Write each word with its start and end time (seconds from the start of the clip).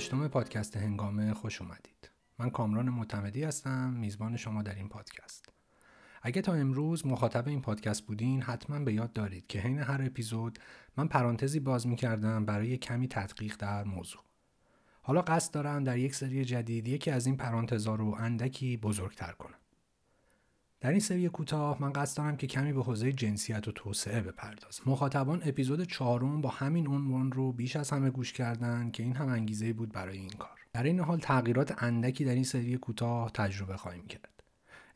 هشتم 0.00 0.28
پادکست 0.28 0.76
هنگامه 0.76 1.34
خوش 1.34 1.62
اومدید. 1.62 2.10
من 2.38 2.50
کامران 2.50 2.88
معتمدی 2.88 3.44
هستم، 3.44 3.90
میزبان 3.90 4.36
شما 4.36 4.62
در 4.62 4.74
این 4.74 4.88
پادکست. 4.88 5.48
اگه 6.22 6.42
تا 6.42 6.54
امروز 6.54 7.06
مخاطب 7.06 7.48
این 7.48 7.60
پادکست 7.60 8.06
بودین 8.06 8.42
حتما 8.42 8.78
به 8.78 8.92
یاد 8.92 9.12
دارید 9.12 9.46
که 9.46 9.58
حین 9.58 9.78
هر 9.78 10.02
اپیزود 10.02 10.58
من 10.96 11.08
پرانتزی 11.08 11.60
باز 11.60 11.86
می‌کردم 11.86 12.44
برای 12.44 12.76
کمی 12.76 13.08
تدقیق 13.08 13.56
در 13.56 13.84
موضوع. 13.84 14.22
حالا 15.02 15.22
قصد 15.22 15.54
دارم 15.54 15.84
در 15.84 15.98
یک 15.98 16.14
سری 16.14 16.44
جدید 16.44 16.88
یکی 16.88 17.10
از 17.10 17.26
این 17.26 17.36
پرانتزا 17.36 17.94
رو 17.94 18.16
اندکی 18.18 18.76
بزرگتر 18.76 19.32
کنم. 19.32 19.59
در 20.80 20.90
این 20.90 21.00
سری 21.00 21.28
کوتاه 21.28 21.82
من 21.82 21.92
قصد 21.92 22.16
دارم 22.16 22.36
که 22.36 22.46
کمی 22.46 22.72
به 22.72 22.82
حوزه 22.82 23.12
جنسیت 23.12 23.68
و 23.68 23.72
توسعه 23.72 24.20
بپردازم. 24.20 24.82
مخاطبان 24.86 25.42
اپیزود 25.44 25.84
چهارم 25.84 26.40
با 26.40 26.48
همین 26.48 26.86
عنوان 26.88 27.32
رو 27.32 27.52
بیش 27.52 27.76
از 27.76 27.90
همه 27.90 28.10
گوش 28.10 28.32
کردن 28.32 28.90
که 28.90 29.02
این 29.02 29.16
هم 29.16 29.28
انگیزه 29.28 29.72
بود 29.72 29.92
برای 29.92 30.18
این 30.18 30.28
کار. 30.28 30.58
در 30.72 30.82
این 30.82 31.00
حال 31.00 31.18
تغییرات 31.18 31.82
اندکی 31.82 32.24
در 32.24 32.34
این 32.34 32.44
سری 32.44 32.76
کوتاه 32.76 33.30
تجربه 33.30 33.76
خواهیم 33.76 34.06
کرد. 34.06 34.42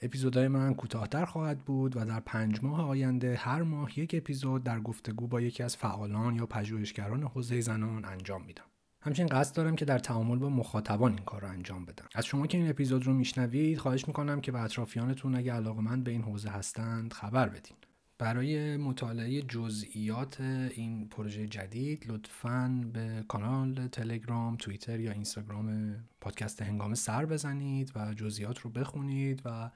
اپیزودهای 0.02 0.48
من 0.48 0.74
کوتاهتر 0.74 1.24
خواهد 1.24 1.58
بود 1.58 1.96
و 1.96 2.04
در 2.04 2.20
پنج 2.20 2.64
ماه 2.64 2.88
آینده 2.88 3.36
هر 3.36 3.62
ماه 3.62 3.98
یک 3.98 4.14
اپیزود 4.14 4.64
در 4.64 4.80
گفتگو 4.80 5.26
با 5.26 5.40
یکی 5.40 5.62
از 5.62 5.76
فعالان 5.76 6.34
یا 6.34 6.46
پژوهشگران 6.46 7.22
حوزه 7.22 7.60
زنان 7.60 8.04
انجام 8.04 8.44
میدم. 8.44 8.64
همچنین 9.04 9.28
قصد 9.28 9.56
دارم 9.56 9.76
که 9.76 9.84
در 9.84 9.98
تعامل 9.98 10.38
با 10.38 10.48
مخاطبان 10.48 11.12
این 11.12 11.24
کار 11.24 11.40
رو 11.42 11.48
انجام 11.48 11.84
بدم 11.84 12.06
از 12.14 12.26
شما 12.26 12.46
که 12.46 12.58
این 12.58 12.70
اپیزود 12.70 13.06
رو 13.06 13.12
میشنوید 13.12 13.78
خواهش 13.78 14.08
می‌کنم 14.08 14.40
که 14.40 14.52
به 14.52 14.60
اطرافیانتون 14.62 15.34
اگه 15.34 15.52
علاقه 15.52 15.80
من 15.80 16.02
به 16.02 16.10
این 16.10 16.22
حوزه 16.22 16.48
هستند 16.48 17.12
خبر 17.12 17.48
بدین 17.48 17.76
برای 18.18 18.76
مطالعه 18.76 19.42
جزئیات 19.42 20.40
این 20.40 21.08
پروژه 21.08 21.46
جدید 21.46 22.06
لطفا 22.06 22.90
به 22.92 23.24
کانال 23.28 23.88
تلگرام، 23.88 24.56
توییتر 24.56 25.00
یا 25.00 25.12
اینستاگرام 25.12 25.96
پادکست 26.20 26.62
هنگام 26.62 26.94
سر 26.94 27.26
بزنید 27.26 27.92
و 27.94 28.14
جزئیات 28.14 28.58
رو 28.58 28.70
بخونید 28.70 29.42
و 29.44 29.70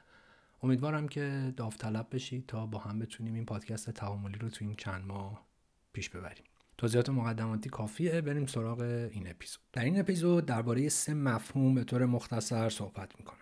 امیدوارم 0.63 1.09
که 1.09 1.55
داوطلب 1.57 2.07
بشید 2.13 2.47
تا 2.47 2.67
با 2.67 2.79
هم 2.79 2.99
بتونیم 2.99 3.35
این 3.35 3.45
پادکست 3.45 3.91
تعاملی 3.91 4.39
رو 4.39 4.49
تو 4.49 4.65
این 4.65 4.75
چند 4.75 5.07
ماه 5.07 5.47
پیش 5.93 6.09
ببریم. 6.09 6.45
توضیحات 6.79 7.11
مقدماتی 7.11 7.69
کافیه. 7.69 8.21
بریم 8.21 8.47
سراغ 8.47 8.81
این 8.81 9.31
اپیزود. 9.31 9.63
در 9.73 9.85
این 9.85 10.01
اپیزود 10.01 10.47
درباره 10.47 10.89
سه 10.89 11.15
مفهوم 11.15 11.75
به 11.75 11.85
طور 11.85 12.07
مختصر 12.07 12.69
صحبت 12.71 13.19
می‌کنم. 13.19 13.39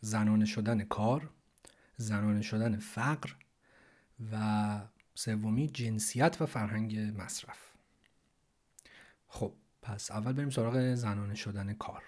زنانه 0.00 0.44
شدن 0.44 0.84
کار 0.84 1.30
زنانه 1.96 2.42
شدن 2.42 2.76
فقر 2.76 3.30
و 4.32 4.80
سومی 5.14 5.68
جنسیت 5.68 6.36
و 6.40 6.46
فرهنگ 6.46 6.98
مصرف. 6.98 7.58
خب 9.28 9.52
پس 9.82 10.10
اول 10.10 10.32
بریم 10.32 10.50
سراغ 10.50 10.94
زنانه 10.94 11.34
شدن 11.34 11.72
کار. 11.72 12.02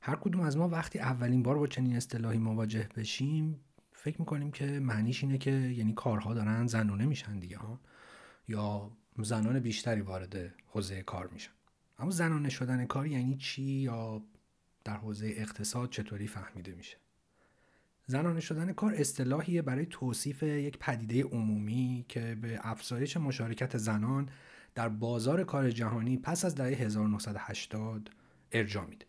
هر 0.00 0.16
کدوم 0.16 0.40
از 0.40 0.56
ما 0.56 0.68
وقتی 0.68 0.98
اولین 0.98 1.42
بار 1.42 1.58
با 1.58 1.66
چنین 1.66 1.96
اصطلاحی 1.96 2.38
مواجه 2.38 2.88
بشیم 2.96 3.60
فکر 3.92 4.20
می‌کنیم 4.20 4.50
که 4.50 4.66
معنیش 4.66 5.22
اینه 5.24 5.38
که 5.38 5.50
یعنی 5.50 5.92
کارها 5.92 6.34
دارن 6.34 6.66
زنونه 6.66 7.06
میشن 7.06 7.38
دیگه 7.38 7.58
ها. 7.58 7.80
یا 8.48 8.90
زنان 9.24 9.60
بیشتری 9.60 10.00
وارد 10.00 10.54
حوزه 10.66 11.02
کار 11.02 11.28
میشن. 11.28 11.50
اما 11.98 12.10
زنانه 12.10 12.48
شدن 12.48 12.86
کار 12.86 13.06
یعنی 13.06 13.36
چی 13.36 13.62
یا 13.62 14.22
در 14.84 14.96
حوزه 14.96 15.34
اقتصاد 15.36 15.90
چطوری 15.90 16.26
فهمیده 16.26 16.74
میشه؟ 16.74 16.96
زنانه 18.06 18.40
شدن 18.40 18.72
کار 18.72 18.94
اصطلاحیه 18.94 19.62
برای 19.62 19.86
توصیف 19.86 20.42
یک 20.42 20.78
پدیده 20.78 21.22
عمومی 21.24 22.04
که 22.08 22.38
به 22.42 22.60
افزایش 22.62 23.16
مشارکت 23.16 23.76
زنان 23.76 24.28
در 24.74 24.88
بازار 24.88 25.44
کار 25.44 25.70
جهانی 25.70 26.16
پس 26.16 26.44
از 26.44 26.54
دهه 26.54 26.68
1980 26.68 28.10
ارجاع 28.52 28.86
میده. 28.86 29.06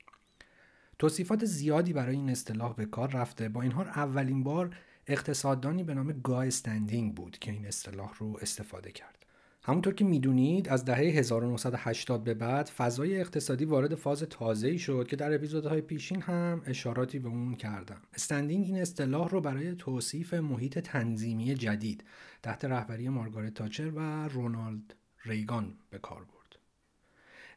توصیفات 1.00 1.46
زیادی 1.46 1.94
برای 1.94 2.16
این 2.16 2.30
اصطلاح 2.30 2.76
به 2.76 2.86
کار 2.86 3.12
رفته. 3.12 3.50
با 3.50 3.62
این 3.62 3.72
حال 3.72 3.88
اولین 3.88 4.44
بار 4.44 4.76
اقتصاددانی 5.08 5.84
به 5.84 5.94
نام 5.94 6.12
گای 6.12 6.48
استندینگ 6.48 7.16
بود 7.16 7.40
که 7.40 7.52
این 7.52 7.66
اصطلاح 7.66 8.14
رو 8.18 8.38
استفاده 8.42 8.92
کرد. 8.92 9.26
همونطور 9.70 9.94
که 9.94 10.06
می‌دونید 10.06 10.70
از 10.70 10.86
دهه 10.86 10.98
1980 10.98 12.24
به 12.24 12.34
بعد 12.34 12.66
فضای 12.66 13.20
اقتصادی 13.20 13.66
وارد 13.66 13.96
فاز 13.96 14.24
تازه‌ای 14.24 14.80
شد 14.80 15.08
که 15.08 15.16
در 15.16 15.36
اپیزودهای 15.36 15.82
پیشین 15.82 16.22
هم 16.22 16.62
اشاراتی 16.66 17.20
به 17.20 17.30
اون 17.30 17.56
کردم. 17.56 18.02
استندینگ 18.14 18.66
این 18.66 18.82
اصطلاح 18.82 19.30
رو 19.30 19.42
برای 19.42 19.76
توصیف 19.76 20.34
محیط 20.34 20.80
تنظیمی 20.80 21.56
جدید 21.56 22.04
تحت 22.44 22.66
رهبری 22.66 23.10
مارگارت 23.10 23.54
تاچر 23.54 23.92
و 23.96 24.28
رونالد 24.28 24.96
ریگان 25.26 25.74
به 25.90 25.98
کار 25.98 26.20
برد. 26.24 26.60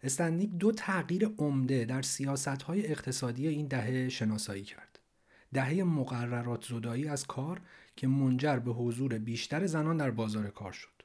استندینگ 0.03 0.59
دو 0.59 0.73
تغییر 0.73 1.31
عمده 1.39 1.85
در 1.85 2.03
سیاست‌های 2.03 2.87
اقتصادی 2.87 3.49
این 3.49 3.67
دهه 3.67 4.09
شناسایی 4.09 4.63
کرد. 4.63 4.99
دهه 5.55 5.83
مقررات 5.83 6.65
زدایی 6.65 7.09
از 7.09 7.27
کار 7.27 7.61
که 7.97 8.07
منجر 8.07 8.57
به 8.57 8.73
حضور 8.73 9.19
بیشتر 9.19 9.67
زنان 9.67 9.97
در 9.97 10.11
بازار 10.11 10.51
کار 10.51 10.73
شد. 10.73 11.02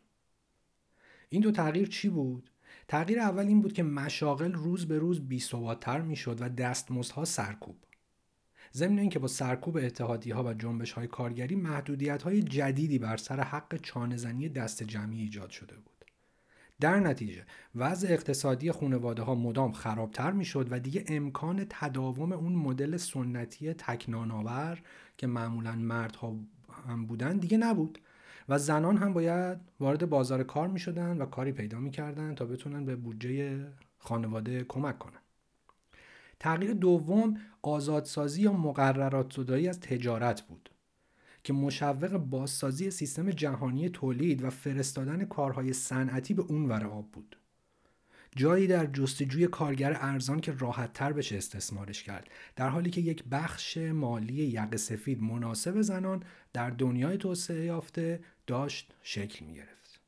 این 1.30 1.42
دو 1.42 1.52
تغییر 1.52 1.88
چی 1.88 2.10
بود؟ 2.10 2.50
تغییر 2.88 3.20
اول 3.20 3.48
این 3.48 3.62
بود 3.62 3.74
که 3.74 3.84
مشاغل 3.84 4.54
روز 4.54 4.88
به 4.88 5.00
روز 5.00 5.28
بی‌ثبات‌تر 5.28 6.02
می‌شد 6.02 6.42
و 6.42 6.50
دستمزدها 6.50 7.26
سرکوب. 7.26 7.76
ضمن 8.74 9.00
اینکه 9.00 9.20
با 9.20 9.28
سرکوب 9.28 9.78
اتحادی 9.78 10.32
ها 10.32 10.44
و 10.44 10.54
جنبش 10.54 10.92
های 10.92 11.08
کارگری 11.08 11.56
محدودیت 11.56 12.24
های 12.24 12.44
جدیدی 12.44 13.00
بر 13.00 13.18
سر 13.18 13.40
حق 13.40 13.82
چانهزنی 13.82 14.50
دست 14.50 14.84
جمعی 14.84 15.22
ایجاد 15.22 15.50
شده 15.50 15.76
بود. 15.76 16.06
در 16.80 17.00
نتیجه 17.00 17.46
وضع 17.76 18.08
اقتصادی 18.14 18.72
خانواده 18.72 19.22
ها 19.22 19.36
مدام 19.36 19.72
خرابتر 19.72 20.32
می 20.32 20.46
شد 20.46 20.68
و 20.72 20.80
دیگه 20.80 21.04
امکان 21.08 21.66
تداوم 21.70 22.32
اون 22.32 22.56
مدل 22.56 22.98
سنتی 22.98 23.74
تکناناور 23.74 24.82
که 25.18 25.28
معمولا 25.28 25.76
مردها 25.76 26.36
هم 26.88 27.06
بودن 27.06 27.38
دیگه 27.38 27.58
نبود. 27.58 28.00
و 28.50 28.58
زنان 28.58 28.98
هم 28.98 29.14
باید 29.14 29.58
وارد 29.80 30.10
بازار 30.10 30.44
کار 30.44 30.68
می 30.68 30.80
شدن 30.80 31.18
و 31.18 31.26
کاری 31.26 31.52
پیدا 31.52 31.80
می 31.80 31.92
کردن 31.92 32.36
تا 32.36 32.46
بتونن 32.46 32.86
به 32.86 32.96
بودجه 32.96 33.68
خانواده 33.98 34.64
کمک 34.64 35.00
کنن. 35.00 35.20
تغییر 36.40 36.74
دوم 36.74 37.38
آزادسازی 37.62 38.42
یا 38.42 38.54
مقررات 38.54 39.34
زدایی 39.34 39.68
از 39.68 39.80
تجارت 39.80 40.42
بود 40.42 40.70
که 41.44 41.54
مشوق 41.54 42.18
بازسازی 42.18 42.92
سیستم 42.92 43.32
جهانی 43.32 43.90
تولید 43.90 44.44
و 44.44 44.50
فرستادن 44.50 45.26
کارهای 45.26 45.74
صنعتی 45.74 46.34
به 46.34 46.42
اون 46.42 46.66
ور 46.66 46.86
آب 46.86 47.12
بود. 47.12 47.38
جایی 48.36 48.68
در 48.68 48.86
جستجوی 48.86 49.48
کارگر 49.48 49.98
ارزان 50.00 50.40
که 50.40 50.52
راحت 50.60 50.94
تر 50.94 51.14
بشه 51.14 51.38
استثمارش 51.38 52.04
کرد 52.04 52.30
در 52.56 52.70
حالی 52.70 52.90
که 52.90 53.02
یک 53.02 53.24
بخش 53.32 53.78
مالی 53.78 54.34
یق 54.34 54.76
سفید 54.76 55.22
مناسب 55.22 55.82
زنان 55.82 56.24
در 56.54 56.70
دنیای 56.70 57.18
توسعه 57.18 57.66
یافته 57.66 58.20
داشت 58.48 58.94
شکل 59.02 59.46
می 59.46 59.54
گرفت. 59.54 60.00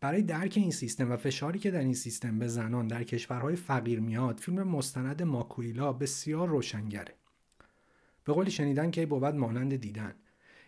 برای 0.00 0.22
درک 0.22 0.54
این 0.56 0.70
سیستم 0.70 1.12
و 1.12 1.16
فشاری 1.16 1.58
که 1.58 1.70
در 1.70 1.80
این 1.80 1.94
سیستم 1.94 2.38
به 2.38 2.48
زنان 2.48 2.86
در 2.86 3.04
کشورهای 3.04 3.56
فقیر 3.56 4.00
میاد 4.00 4.40
فیلم 4.40 4.62
مستند 4.62 5.22
ماکویلا 5.22 5.92
بسیار 5.92 6.48
روشنگره. 6.48 7.14
به 8.24 8.32
قولی 8.32 8.50
شنیدن 8.50 8.90
که 8.90 9.06
بود 9.06 9.24
مانند 9.24 9.76
دیدن. 9.76 10.14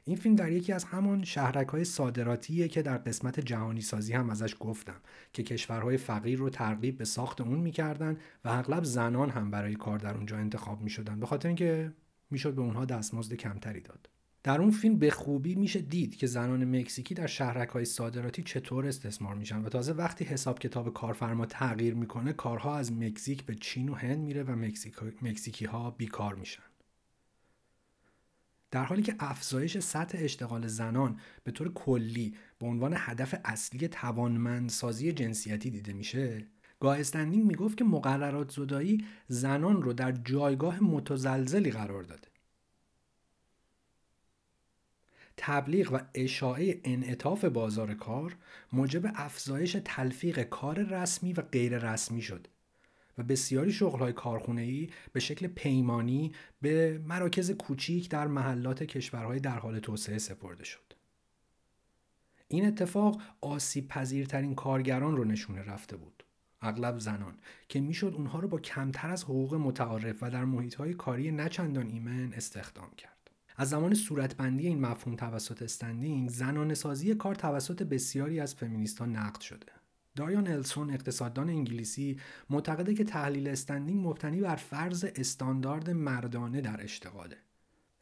این 0.04 0.16
فیلم 0.16 0.34
در 0.34 0.52
یکی 0.52 0.72
از 0.72 0.84
همان 0.84 1.24
شهرک 1.24 1.68
های 1.68 1.84
صادراتیه 1.84 2.68
که 2.68 2.82
در 2.82 2.98
قسمت 2.98 3.40
جهانی 3.40 3.80
سازی 3.80 4.12
هم 4.12 4.30
ازش 4.30 4.56
گفتم 4.60 5.00
که 5.32 5.42
کشورهای 5.42 5.96
فقیر 5.96 6.38
رو 6.38 6.50
ترغیب 6.50 6.98
به 6.98 7.04
ساخت 7.04 7.40
اون 7.40 7.58
می‌کردن 7.58 8.18
و 8.44 8.48
اغلب 8.48 8.84
زنان 8.84 9.30
هم 9.30 9.50
برای 9.50 9.74
کار 9.74 9.98
در 9.98 10.14
اونجا 10.14 10.36
انتخاب 10.36 10.80
می‌شدن. 10.80 11.20
به 11.20 11.26
خاطر 11.26 11.48
اینکه 11.48 11.92
می‌شد 12.30 12.54
به 12.54 12.62
اونها 12.62 12.84
دستمزد 12.84 13.34
کمتری 13.34 13.80
داد. 13.80 14.08
در 14.42 14.60
اون 14.60 14.70
فیلم 14.70 14.98
به 14.98 15.10
خوبی 15.10 15.54
میشه 15.54 15.80
دید 15.80 16.16
که 16.16 16.26
زنان 16.26 16.78
مکزیکی 16.78 17.14
در 17.14 17.26
شهرک 17.26 17.68
های 17.68 17.84
صادراتی 17.84 18.42
چطور 18.42 18.86
استثمار 18.86 19.34
میشن 19.34 19.62
و 19.62 19.68
تازه 19.68 19.92
وقتی 19.92 20.24
حساب 20.24 20.58
کتاب 20.58 20.94
کارفرما 20.94 21.46
تغییر 21.46 21.94
می‌کنه 21.94 22.32
کارها 22.32 22.76
از 22.76 22.92
مکزیک 22.92 23.44
به 23.44 23.54
چین 23.54 23.88
و 23.88 23.94
هند 23.94 24.18
میره 24.18 24.42
و 24.42 24.56
مکزیکی 25.22 25.64
ها 25.64 25.90
بیکار 25.90 26.34
میشن. 26.34 26.62
در 28.70 28.84
حالی 28.84 29.02
که 29.02 29.14
افزایش 29.18 29.78
سطح 29.78 30.18
اشتغال 30.20 30.66
زنان 30.66 31.20
به 31.44 31.52
طور 31.52 31.72
کلی 31.72 32.34
به 32.58 32.66
عنوان 32.66 32.94
هدف 32.96 33.34
اصلی 33.44 33.88
توانمندسازی 33.88 35.12
جنسیتی 35.12 35.70
دیده 35.70 35.92
میشه 35.92 36.46
گاه 36.80 37.00
استندینگ 37.00 37.44
می‌گفت 37.44 37.78
که 37.78 37.84
مقررات 37.84 38.50
زدایی 38.50 39.04
زنان 39.28 39.82
رو 39.82 39.92
در 39.92 40.12
جایگاه 40.12 40.82
متزلزلی 40.82 41.70
قرار 41.70 42.02
داده. 42.02 42.27
تبلیغ 45.40 45.92
و 45.92 45.98
اشاعه 46.14 46.80
انعطاف 46.84 47.44
بازار 47.44 47.94
کار 47.94 48.36
موجب 48.72 49.02
افزایش 49.14 49.76
تلفیق 49.84 50.42
کار 50.42 50.82
رسمی 50.82 51.32
و 51.32 51.42
غیر 51.42 51.92
رسمی 51.92 52.22
شد 52.22 52.46
و 53.18 53.22
بسیاری 53.22 53.72
شغلهای 53.72 54.12
کارخونه‌ای 54.12 54.90
به 55.12 55.20
شکل 55.20 55.46
پیمانی 55.46 56.32
به 56.60 57.00
مراکز 57.06 57.50
کوچیک 57.50 58.10
در 58.10 58.26
محلات 58.26 58.82
کشورهای 58.82 59.40
در 59.40 59.58
حال 59.58 59.78
توسعه 59.78 60.18
سپرده 60.18 60.64
شد. 60.64 60.92
این 62.48 62.66
اتفاق 62.66 63.22
آسیب 63.40 63.88
پذیرترین 63.88 64.54
کارگران 64.54 65.16
رو 65.16 65.24
نشونه 65.24 65.62
رفته 65.62 65.96
بود. 65.96 66.24
اغلب 66.60 66.98
زنان 66.98 67.34
که 67.68 67.80
می‌شد 67.80 68.14
اونها 68.16 68.40
رو 68.40 68.48
با 68.48 68.58
کمتر 68.58 69.10
از 69.10 69.24
حقوق 69.24 69.54
متعارف 69.54 70.22
و 70.22 70.30
در 70.30 70.44
محیط 70.44 70.74
های 70.74 70.94
کاری 70.94 71.30
نچندان 71.30 71.86
ایمن 71.86 72.32
استخدام 72.32 72.90
کرد 72.96 73.17
از 73.60 73.68
زمان 73.68 73.94
صورتبندی 73.94 74.66
این 74.66 74.80
مفهوم 74.80 75.16
توسط 75.16 75.62
استندینگ 75.62 76.28
زنان 76.28 76.74
سازی 76.74 77.14
کار 77.14 77.34
توسط 77.34 77.82
بسیاری 77.82 78.40
از 78.40 78.54
فمینیستان 78.54 79.16
نقد 79.16 79.40
شده. 79.40 79.66
دایان 80.16 80.46
السون 80.46 80.90
اقتصاددان 80.90 81.48
انگلیسی 81.48 82.18
معتقده 82.50 82.94
که 82.94 83.04
تحلیل 83.04 83.48
استندینگ 83.48 84.06
مبتنی 84.06 84.40
بر 84.40 84.56
فرض 84.56 85.06
استاندارد 85.16 85.90
مردانه 85.90 86.60
در 86.60 86.82
اشتغاله. 86.82 87.36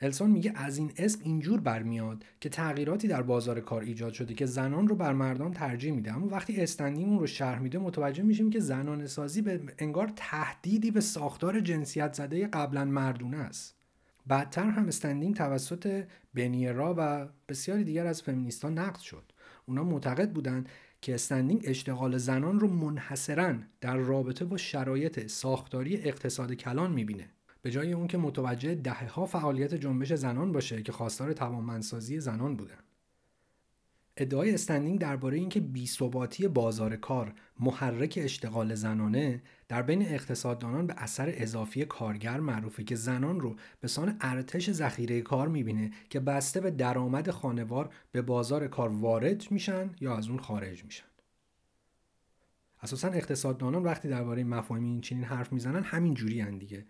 السون 0.01 0.31
میگه 0.31 0.53
از 0.55 0.79
این 0.79 0.93
اسم 0.97 1.21
اینجور 1.25 1.61
برمیاد 1.61 2.25
که 2.41 2.49
تغییراتی 2.49 3.09
در 3.09 3.23
بازار 3.23 3.61
کار 3.61 3.83
ایجاد 3.83 4.13
شده 4.13 4.35
که 4.35 4.47
زنان 4.47 4.89
رو 4.89 4.95
بر 4.95 5.13
مردان 5.13 5.53
ترجیح 5.53 5.93
میده. 5.93 6.15
اما 6.15 6.27
وقتی 6.27 6.61
استندینگ 6.61 7.09
اون 7.09 7.19
رو 7.19 7.27
شرح 7.27 7.59
میده 7.59 7.79
متوجه 7.79 8.23
میشیم 8.23 8.51
که 8.51 8.61
زنان 8.61 9.07
سازی 9.07 9.43
به 9.43 9.61
انگار 9.79 10.13
تهدیدی 10.17 10.91
به 10.91 11.01
ساختار 11.01 11.61
جنسیت 11.61 12.13
زده 12.13 12.47
قبلا 12.47 12.85
مردونه 12.85 13.37
است. 13.37 13.77
بعدتر 14.27 14.71
هم 14.71 14.89
استندینگ 14.89 15.37
توسط 15.37 16.05
بنیرا 16.35 16.95
و 16.99 17.29
بسیاری 17.49 17.85
دیگر 17.85 18.07
از 18.07 18.23
فمینیستان 18.23 18.79
نقد 18.79 19.01
شد. 19.01 19.33
اونا 19.67 19.85
معتقد 19.85 20.33
بودند 20.33 20.69
که 21.01 21.15
استندینگ 21.15 21.63
اشتغال 21.65 22.17
زنان 22.17 22.61
رو 22.61 22.69
منحصرا 22.69 23.55
در 23.81 23.97
رابطه 23.97 24.45
با 24.45 24.57
شرایط 24.57 25.27
ساختاری 25.27 25.97
اقتصاد 25.97 26.53
کلان 26.53 26.93
می‌بینه. 26.93 27.29
به 27.63 27.71
جای 27.71 27.93
اون 27.93 28.07
که 28.07 28.19
متوجه 28.19 28.75
دهه 28.75 29.13
ها 29.13 29.27
فعالیت 29.27 29.75
جنبش 29.75 30.13
زنان 30.13 30.53
باشه 30.53 30.83
که 30.83 30.93
خواستار 30.93 31.33
توانمندسازی 31.33 32.21
زنان 32.21 32.57
بودن. 32.57 32.86
ادعای 34.17 34.55
استندینگ 34.55 34.99
درباره 34.99 35.39
اینکه 35.39 35.61
بیثباتی 35.61 36.49
بازار 36.49 36.97
کار 36.97 37.33
محرک 37.61 38.19
اشتغال 38.23 38.75
زنانه 38.75 39.43
در 39.69 39.83
بین 39.83 40.03
اقتصاددانان 40.03 40.87
به 40.87 40.95
اثر 40.97 41.33
اضافی 41.37 41.85
کارگر 41.85 42.41
معروفه 42.41 42.85
که 42.85 42.95
زنان 42.95 43.41
رو 43.41 43.57
به 43.81 43.89
سان 43.89 44.17
ارتش 44.21 44.71
ذخیره 44.71 45.21
کار 45.21 45.49
می‌بینه 45.49 45.91
که 46.11 46.21
بسته 46.21 46.61
به 46.61 46.71
درآمد 46.71 47.31
خانوار 47.31 47.91
به 48.13 48.23
بازار 48.23 48.69
کار 48.69 48.89
وارد 48.89 49.51
میشن 49.51 49.91
یا 50.01 50.17
از 50.17 50.29
اون 50.29 50.39
خارج 50.39 50.85
میشن. 50.85 51.07
اساسا 52.83 53.09
اقتصاددانان 53.09 53.83
وقتی 53.83 54.09
درباره 54.09 54.45
مفاهیم 54.45 54.85
این 54.85 55.01
چنین 55.01 55.25
حرف 55.25 55.53
می‌زنن 55.53 55.83
همین 55.83 56.15
جوری 56.15 56.59
دیگه. 56.59 56.87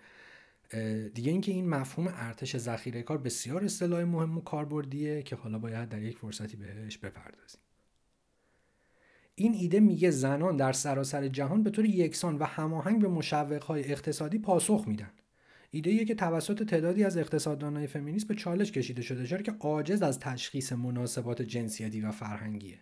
دیگه 1.14 1.32
اینکه 1.32 1.52
این 1.52 1.68
مفهوم 1.68 2.12
ارتش 2.16 2.56
ذخیره 2.56 3.02
کار 3.02 3.18
بسیار 3.18 3.64
اصطلاح 3.64 4.04
مهم 4.04 4.38
و 4.38 4.40
کاربردیه 4.40 5.22
که 5.22 5.36
حالا 5.36 5.58
باید 5.58 5.88
در 5.88 6.02
یک 6.02 6.18
فرصتی 6.18 6.56
بهش 6.56 6.98
بپردازیم. 6.98 7.60
این 9.34 9.54
ایده 9.54 9.80
میگه 9.80 10.10
زنان 10.10 10.56
در 10.56 10.72
سراسر 10.72 11.28
جهان 11.28 11.62
به 11.62 11.70
طور 11.70 11.84
یکسان 11.84 12.38
و 12.38 12.44
هماهنگ 12.44 13.02
به 13.02 13.08
مشوقهای 13.08 13.92
اقتصادی 13.92 14.38
پاسخ 14.38 14.84
میدن. 14.86 15.10
ایده 15.70 16.04
که 16.04 16.14
توسط 16.14 16.62
تعدادی 16.62 17.04
از 17.04 17.16
اقتصاددانهای 17.16 17.86
فمینیست 17.86 18.28
به 18.28 18.34
چالش 18.34 18.72
کشیده 18.72 19.02
شده 19.02 19.26
چرا 19.26 19.42
که 19.42 19.52
عاجز 19.52 20.02
از 20.02 20.18
تشخیص 20.18 20.72
مناسبات 20.72 21.42
جنسیتی 21.42 22.00
و 22.00 22.10
فرهنگیه. 22.10 22.78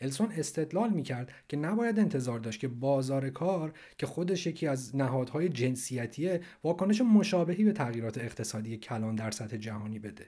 السون 0.00 0.32
استدلال 0.32 0.90
می‌کرد 0.90 1.32
که 1.48 1.56
نباید 1.56 1.98
انتظار 1.98 2.38
داشت 2.38 2.60
که 2.60 2.68
بازار 2.68 3.30
کار 3.30 3.72
که 3.98 4.06
خودش 4.06 4.46
یکی 4.46 4.66
از 4.66 4.96
نهادهای 4.96 5.48
جنسیتیه 5.48 6.40
واکنش 6.64 7.00
مشابهی 7.00 7.64
به 7.64 7.72
تغییرات 7.72 8.18
اقتصادی 8.18 8.76
کلان 8.76 9.14
در 9.14 9.30
سطح 9.30 9.56
جهانی 9.56 9.98
بده. 9.98 10.26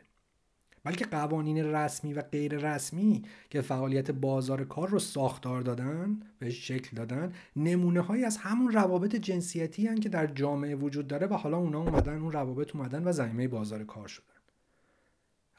بلکه 0.84 1.04
قوانین 1.04 1.58
رسمی 1.58 2.12
و 2.12 2.22
غیر 2.22 2.74
رسمی 2.74 3.22
که 3.50 3.60
فعالیت 3.60 4.10
بازار 4.10 4.64
کار 4.64 4.88
رو 4.88 4.98
ساختار 4.98 5.60
دادن 5.62 6.20
به 6.38 6.50
شکل 6.50 6.96
دادن 6.96 7.32
نمونه 7.56 8.00
های 8.00 8.24
از 8.24 8.36
همون 8.36 8.72
روابط 8.72 9.16
جنسیتی 9.16 9.86
هن 9.86 10.00
که 10.00 10.08
در 10.08 10.26
جامعه 10.26 10.74
وجود 10.74 11.06
داره 11.06 11.26
و 11.26 11.34
حالا 11.34 11.56
اونا 11.56 11.82
اومدن 11.82 12.18
اون 12.18 12.32
روابط 12.32 12.76
اومدن 12.76 13.04
و 13.04 13.12
زمینه 13.12 13.48
بازار 13.48 13.84
کار 13.84 14.08
شدن. 14.08 14.37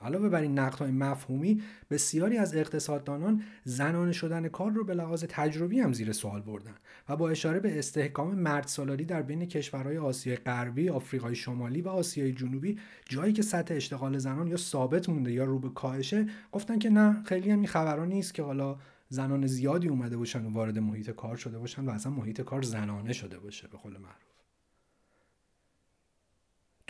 علاوه 0.01 0.29
بر 0.29 0.41
این 0.41 0.57
های 0.57 0.91
مفهومی 0.91 1.61
بسیاری 1.89 2.37
از 2.37 2.55
اقتصاددانان 2.55 3.43
زنانه 3.63 4.11
شدن 4.11 4.47
کار 4.47 4.71
رو 4.71 4.83
به 4.83 4.93
لحاظ 4.93 5.25
تجربی 5.29 5.79
هم 5.79 5.93
زیر 5.93 6.11
سوال 6.11 6.41
بردن 6.41 6.75
و 7.09 7.15
با 7.15 7.29
اشاره 7.29 7.59
به 7.59 7.79
استحکام 7.79 8.35
مرد 8.35 8.67
سالاری 8.67 9.05
در 9.05 9.21
بین 9.21 9.45
کشورهای 9.45 9.97
آسیای 9.97 10.35
غربی، 10.35 10.89
آفریقای 10.89 11.35
شمالی 11.35 11.81
و 11.81 11.89
آسیای 11.89 12.33
جنوبی 12.33 12.79
جایی 13.05 13.33
که 13.33 13.41
سطح 13.41 13.75
اشتغال 13.75 14.17
زنان 14.17 14.47
یا 14.47 14.57
ثابت 14.57 15.09
مونده 15.09 15.31
یا 15.31 15.43
رو 15.43 15.59
به 15.59 15.69
کاهشه 15.69 16.25
گفتن 16.51 16.79
که 16.79 16.89
نه 16.89 17.23
خیلی 17.23 17.51
هم 17.51 17.65
نیست 18.05 18.33
که 18.33 18.43
حالا 18.43 18.77
زنان 19.09 19.47
زیادی 19.47 19.87
اومده 19.87 20.17
باشن 20.17 20.45
و 20.45 20.53
وارد 20.53 20.79
محیط 20.79 21.09
کار 21.09 21.35
شده 21.35 21.59
باشن 21.59 21.85
و 21.85 21.89
اصلا 21.89 22.11
محیط 22.11 22.41
کار 22.41 22.61
زنانه 22.61 23.13
شده 23.13 23.39
باشه 23.39 23.67
به 23.67 23.77
قول 23.77 23.97
معروف 23.97 24.28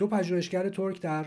دو 0.00 0.06
پژوهشگر 0.06 0.68
ترک 0.68 1.00
در 1.00 1.26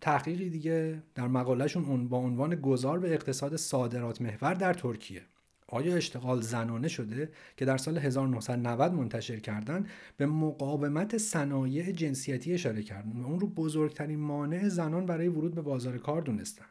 تحقیقی 0.00 0.50
دیگه 0.50 1.02
در 1.14 1.28
مقالهشون 1.28 2.08
با 2.08 2.18
عنوان 2.18 2.54
گذار 2.54 2.98
به 2.98 3.14
اقتصاد 3.14 3.56
صادرات 3.56 4.22
محور 4.22 4.54
در 4.54 4.74
ترکیه. 4.74 5.22
آیا 5.68 5.96
اشتغال 5.96 6.40
زنانه 6.40 6.88
شده 6.88 7.30
که 7.56 7.64
در 7.64 7.76
سال 7.76 7.98
1990 7.98 8.92
منتشر 8.92 9.40
کردن 9.40 9.86
به 10.16 10.26
مقاومت 10.26 11.18
صنایع 11.18 11.92
جنسیتی 11.92 12.52
اشاره 12.52 12.82
کردن؟ 12.82 13.20
و 13.20 13.26
اون 13.26 13.40
رو 13.40 13.46
بزرگترین 13.46 14.18
مانع 14.18 14.68
زنان 14.68 15.06
برای 15.06 15.28
ورود 15.28 15.54
به 15.54 15.62
بازار 15.62 15.98
کار 15.98 16.22
دونستن. 16.22 16.66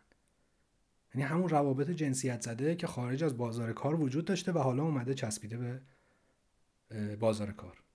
یعنی 1.16 1.28
همون 1.28 1.50
روابط 1.50 1.90
جنسیت 1.90 2.42
زده 2.42 2.76
که 2.76 2.88
خارج 2.88 3.24
از 3.24 3.38
بازار 3.38 3.74
کار 3.74 4.02
وجود 4.02 4.26
داشته 4.26 4.52
و 4.52 4.60
حالا 4.60 4.84
اومده 4.84 5.14
چسبیده 5.14 5.58
به 6.90 7.16
بازار 7.16 7.52
کار. 7.52 7.87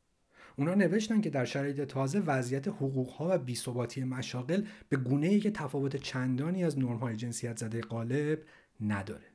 اونا 0.57 0.75
نوشتن 0.75 1.21
که 1.21 1.31
در 1.31 1.45
شرایط 1.45 1.81
تازه 1.81 2.21
وضعیت 2.21 2.69
حقوقها 2.69 3.29
و 3.31 3.39
بیثباتی 3.39 4.05
مشاغل 4.05 4.65
به 4.89 4.97
گونه 4.97 5.27
ای 5.27 5.41
که 5.41 5.51
تفاوت 5.51 5.97
چندانی 5.97 6.65
از 6.65 6.79
نرم‌های 6.79 7.17
جنسیت 7.17 7.57
زده 7.57 7.81
غالب 7.81 8.39
نداره. 8.81 9.27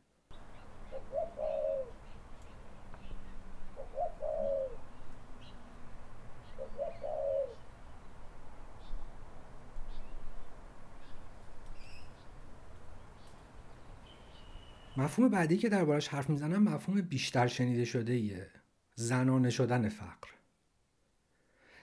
مفهوم 14.98 15.30
بعدی 15.30 15.58
که 15.58 15.70
دربارش 15.70 16.08
حرف 16.08 16.30
می‌زنم 16.30 16.64
مفهوم 16.64 17.02
بیشتر 17.02 17.48
شنیده 17.48 17.86
شده 17.86 18.14
ایه 18.14 18.48
زنانه 18.96 19.50
شدن 19.50 19.90
فقر. 19.90 20.37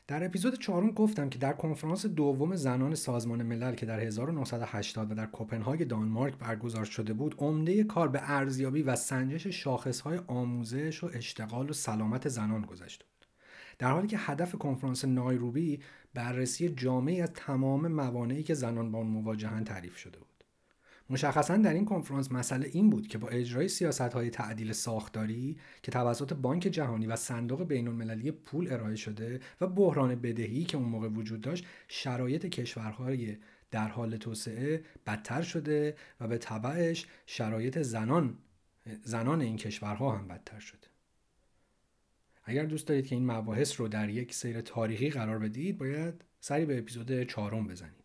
در 0.07 0.25
اپیزود 0.25 0.59
چهارم 0.59 0.91
گفتم 0.91 1.29
که 1.29 1.39
در 1.39 1.53
کنفرانس 1.53 2.07
دوم 2.07 2.57
زنان 2.57 2.95
سازمان 2.95 3.43
ملل 3.43 3.75
که 3.75 3.87
در 3.87 4.01
1980 4.01 5.11
و 5.11 5.15
در 5.15 5.27
کوپنهاگ 5.27 5.85
دانمارک 5.85 6.35
برگزار 6.39 6.85
شده 6.85 7.13
بود 7.13 7.35
عمده 7.39 7.85
کار 7.85 8.09
به 8.09 8.21
ارزیابی 8.23 8.83
و 8.83 8.97
سنجش 8.97 9.47
شاخصهای 9.47 10.21
آموزش 10.27 11.05
و 11.05 11.11
اشتغال 11.15 11.71
و 11.71 11.73
سلامت 11.73 12.29
زنان 12.29 12.63
گذشته 12.63 13.05
بود 13.05 13.27
در 13.79 13.91
حالی 13.91 14.09
که 14.09 14.19
هدف 14.19 14.55
کنفرانس 14.55 15.05
نایروبی 15.05 15.81
بررسی 16.15 16.69
جامعی 16.69 17.21
از 17.21 17.31
تمام 17.35 17.89
موانعی 17.89 18.43
که 18.43 18.55
زنان 18.55 18.93
با 18.93 18.99
آن 18.99 19.07
مواجهن 19.07 19.65
تعریف 19.65 19.97
شده 19.97 20.19
بود. 20.19 20.34
مشخصا 21.11 21.57
در 21.57 21.75
این 21.75 21.85
کنفرانس 21.85 22.33
مسئله 22.33 22.69
این 22.73 22.91
بود 22.91 23.09
که 23.09 23.19
با 23.19 23.29
اجرای 23.29 23.69
سیاست 23.69 24.01
های 24.01 24.31
تعدیل 24.31 24.73
ساختاری 24.73 25.57
که 25.83 25.93
توسط 25.93 26.33
بانک 26.33 26.63
جهانی 26.63 27.07
و 27.07 27.17
صندوق 27.17 27.63
بین 27.63 27.89
المللی 27.89 28.31
پول 28.31 28.73
ارائه 28.73 28.97
شده 28.97 29.41
و 29.61 29.67
بحران 29.67 30.15
بدهی 30.15 30.65
که 30.65 30.77
اون 30.77 30.89
موقع 30.89 31.09
وجود 31.09 31.41
داشت 31.41 31.67
شرایط 31.89 32.47
کشورهای 32.47 33.37
در 33.71 33.89
حال 33.89 34.17
توسعه 34.17 34.85
بدتر 35.07 35.43
شده 35.43 35.97
و 36.21 36.29
به 36.29 36.39
تبعش 36.39 37.07
شرایط 37.27 37.79
زنان 37.79 38.39
زنان 39.03 39.41
این 39.41 39.57
کشورها 39.57 40.17
هم 40.17 40.29
بدتر 40.29 40.61
شده. 40.61 40.87
اگر 42.45 42.65
دوست 42.65 42.87
دارید 42.87 43.07
که 43.07 43.15
این 43.15 43.27
مباحث 43.27 43.81
رو 43.81 43.89
در 43.89 44.09
یک 44.09 44.35
سیر 44.35 44.61
تاریخی 44.61 45.11
قرار 45.11 45.39
بدید 45.39 45.79
باید 45.79 46.25
سری 46.41 46.65
به 46.65 46.79
اپیزود 46.79 47.23
چهارم 47.23 47.67
بزنید. 47.67 48.04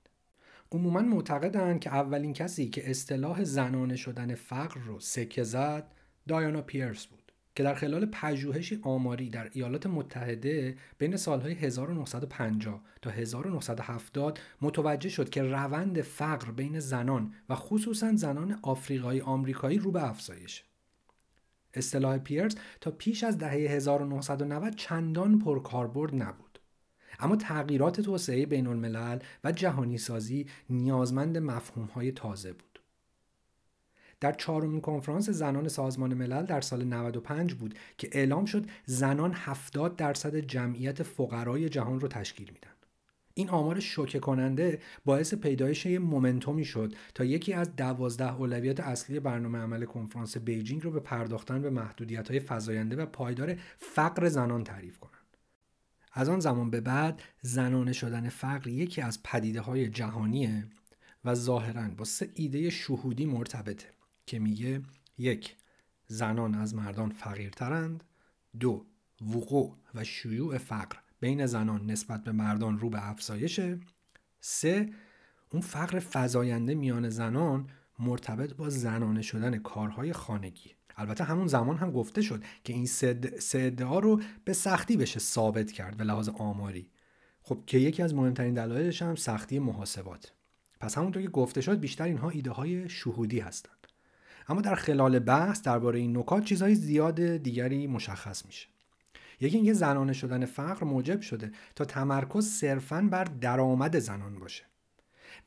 عموما 0.71 1.01
معتقدند 1.01 1.79
که 1.79 1.93
اولین 1.93 2.33
کسی 2.33 2.69
که 2.69 2.89
اصطلاح 2.89 3.43
زنانه 3.43 3.95
شدن 3.95 4.35
فقر 4.35 4.79
رو 4.79 4.99
سکه 4.99 5.43
زد 5.43 5.91
دایانا 6.27 6.61
پیرس 6.61 7.05
بود 7.05 7.19
که 7.55 7.63
در 7.63 7.73
خلال 7.73 8.05
پژوهشی 8.05 8.79
آماری 8.83 9.29
در 9.29 9.49
ایالات 9.53 9.87
متحده 9.87 10.77
بین 10.97 11.15
سالهای 11.17 11.53
1950 11.53 12.81
تا 13.01 13.09
1970 13.09 14.39
متوجه 14.61 15.09
شد 15.09 15.29
که 15.29 15.43
روند 15.43 16.01
فقر 16.01 16.51
بین 16.51 16.79
زنان 16.79 17.33
و 17.49 17.55
خصوصا 17.55 18.15
زنان 18.15 18.59
آفریقایی 18.61 19.21
آمریکایی 19.21 19.77
رو 19.77 19.91
به 19.91 20.09
افزایش. 20.09 20.63
اصطلاح 21.73 22.17
پیرس 22.17 22.55
تا 22.81 22.91
پیش 22.91 23.23
از 23.23 23.37
دهه 23.37 23.71
1990 23.71 24.75
چندان 24.75 25.39
پرکاربرد 25.39 26.15
نبود. 26.15 26.48
اما 27.19 27.35
تغییرات 27.35 28.01
توسعه 28.01 28.45
بین 28.45 28.67
الملل 28.67 29.19
و 29.43 29.51
جهانی 29.51 29.97
سازی 29.97 30.45
نیازمند 30.69 31.37
مفهوم 31.37 31.85
های 31.85 32.11
تازه 32.11 32.53
بود. 32.53 32.79
در 34.19 34.31
چهارمین 34.31 34.81
کنفرانس 34.81 35.29
زنان 35.29 35.67
سازمان 35.67 36.13
ملل 36.13 36.45
در 36.45 36.61
سال 36.61 36.83
95 36.83 37.53
بود 37.53 37.75
که 37.97 38.09
اعلام 38.11 38.45
شد 38.45 38.65
زنان 38.85 39.31
70 39.35 39.95
درصد 39.95 40.35
جمعیت 40.35 41.03
فقرای 41.03 41.69
جهان 41.69 41.99
رو 41.99 42.07
تشکیل 42.07 42.51
میدن. 42.53 42.69
این 43.33 43.49
آمار 43.49 43.79
شوکه 43.79 44.19
کننده 44.19 44.79
باعث 45.05 45.33
پیدایش 45.33 45.85
یه 45.85 45.99
مومنتومی 45.99 46.65
شد 46.65 46.93
تا 47.15 47.23
یکی 47.23 47.53
از 47.53 47.75
دوازده 47.75 48.35
اولویت 48.35 48.79
اصلی 48.79 49.19
برنامه 49.19 49.59
عمل 49.59 49.85
کنفرانس 49.85 50.37
بیجینگ 50.37 50.83
رو 50.83 50.91
به 50.91 50.99
پرداختن 50.99 51.61
به 51.61 51.69
محدودیت 51.69 52.31
های 52.31 52.39
فزاینده 52.39 52.95
و 52.95 53.05
پایدار 53.05 53.55
فقر 53.77 54.27
زنان 54.27 54.63
تعریف 54.63 54.97
کنند. 54.97 55.08
از 56.11 56.29
آن 56.29 56.39
زمان 56.39 56.69
به 56.69 56.81
بعد 56.81 57.21
زنانه 57.41 57.93
شدن 57.93 58.29
فقر 58.29 58.67
یکی 58.67 59.01
از 59.01 59.23
پدیده 59.23 59.61
های 59.61 59.89
جهانیه 59.89 60.67
و 61.25 61.35
ظاهرا 61.35 61.87
با 61.87 62.05
سه 62.05 62.31
ایده 62.33 62.69
شهودی 62.69 63.25
مرتبطه 63.25 63.87
که 64.25 64.39
میگه 64.39 64.81
یک 65.17 65.55
زنان 66.07 66.55
از 66.55 66.75
مردان 66.75 67.09
فقیرترند. 67.09 68.03
دو 68.59 68.85
وقوع 69.21 69.77
و 69.95 70.03
شیوع 70.03 70.57
فقر 70.57 70.97
بین 71.19 71.45
زنان 71.45 71.91
نسبت 71.91 72.23
به 72.23 72.31
مردان 72.31 72.79
رو 72.79 72.89
به 72.89 73.09
افزایشه. 73.09 73.79
سه 74.39 74.93
اون 75.51 75.61
فقر 75.61 75.99
فزاینده 75.99 76.75
میان 76.75 77.09
زنان 77.09 77.69
مرتبط 77.99 78.53
با 78.53 78.69
زنانه 78.69 79.21
شدن 79.21 79.57
کارهای 79.57 80.13
خانگی. 80.13 80.78
البته 80.99 81.23
همون 81.23 81.47
زمان 81.47 81.77
هم 81.77 81.91
گفته 81.91 82.21
شد 82.21 82.43
که 82.63 82.73
این 82.73 82.85
سه 82.85 83.19
ادعا 83.53 83.99
رو 83.99 84.21
به 84.45 84.53
سختی 84.53 84.97
بشه 84.97 85.19
ثابت 85.19 85.71
کرد 85.71 85.97
به 85.97 86.03
لحاظ 86.03 86.29
آماری. 86.29 86.89
خب 87.41 87.63
که 87.65 87.77
یکی 87.77 88.03
از 88.03 88.15
مهمترین 88.15 88.53
دلایلش 88.53 89.01
هم 89.01 89.15
سختی 89.15 89.59
محاسبات. 89.59 90.33
پس 90.79 90.97
همونطور 90.97 91.21
که 91.21 91.29
گفته 91.29 91.61
شد 91.61 91.79
بیشتر 91.79 92.03
اینها 92.03 92.29
ایده 92.29 92.51
های 92.51 92.89
شهودی 92.89 93.39
هستند. 93.39 93.87
اما 94.47 94.61
در 94.61 94.75
خلال 94.75 95.19
بحث 95.19 95.61
درباره 95.61 95.99
این 95.99 96.17
نکات 96.17 96.43
چیزهای 96.43 96.75
زیاد 96.75 97.21
دیگری 97.21 97.87
مشخص 97.87 98.45
میشه. 98.45 98.67
یکی 99.41 99.57
اینکه 99.57 99.73
زنانه 99.73 100.13
شدن 100.13 100.45
فقر 100.45 100.85
موجب 100.85 101.21
شده 101.21 101.51
تا 101.75 101.85
تمرکز 101.85 102.47
صرفا 102.47 103.07
بر 103.11 103.23
درآمد 103.23 103.99
زنان 103.99 104.39
باشه 104.39 104.63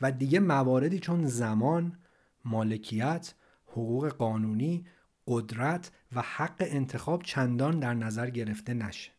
و 0.01 0.13
دیگه 0.13 0.41
مواردی 0.41 0.99
چون 0.99 1.27
زمان، 1.27 1.99
مالکیت، 2.45 3.35
حقوق 3.67 4.09
قانونی، 4.09 4.87
قدرت 5.26 5.91
و 6.12 6.23
حق 6.23 6.57
انتخاب 6.61 7.23
چندان 7.23 7.81
در 7.81 7.95
نظر 7.95 8.31
گرفته 8.31 8.75
نشه. 8.75 9.11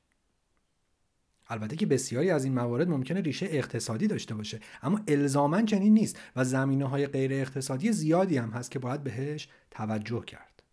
البته 1.48 1.75
که 1.75 1.86
بسیاری 1.86 2.29
از 2.29 2.43
این 2.43 2.53
موارد 2.53 2.89
ممکنه 2.89 3.22
ریشه 3.22 3.48
اقتصادی 3.50 4.07
داشته 4.07 4.36
باشه 4.36 4.60
اما 4.81 5.01
الزاما 5.07 5.62
چنین 5.62 5.93
نیست 5.93 6.19
و 6.36 6.43
زمینه 6.43 6.86
های 6.86 7.07
غیر 7.07 7.33
اقتصادی 7.33 7.91
زیادی 7.91 8.38
هم 8.38 8.50
هست 8.50 8.72
که 8.72 8.79
باید 8.79 9.03
بهش 9.03 9.48
توجه 9.72 10.25
کرد. 10.25 10.63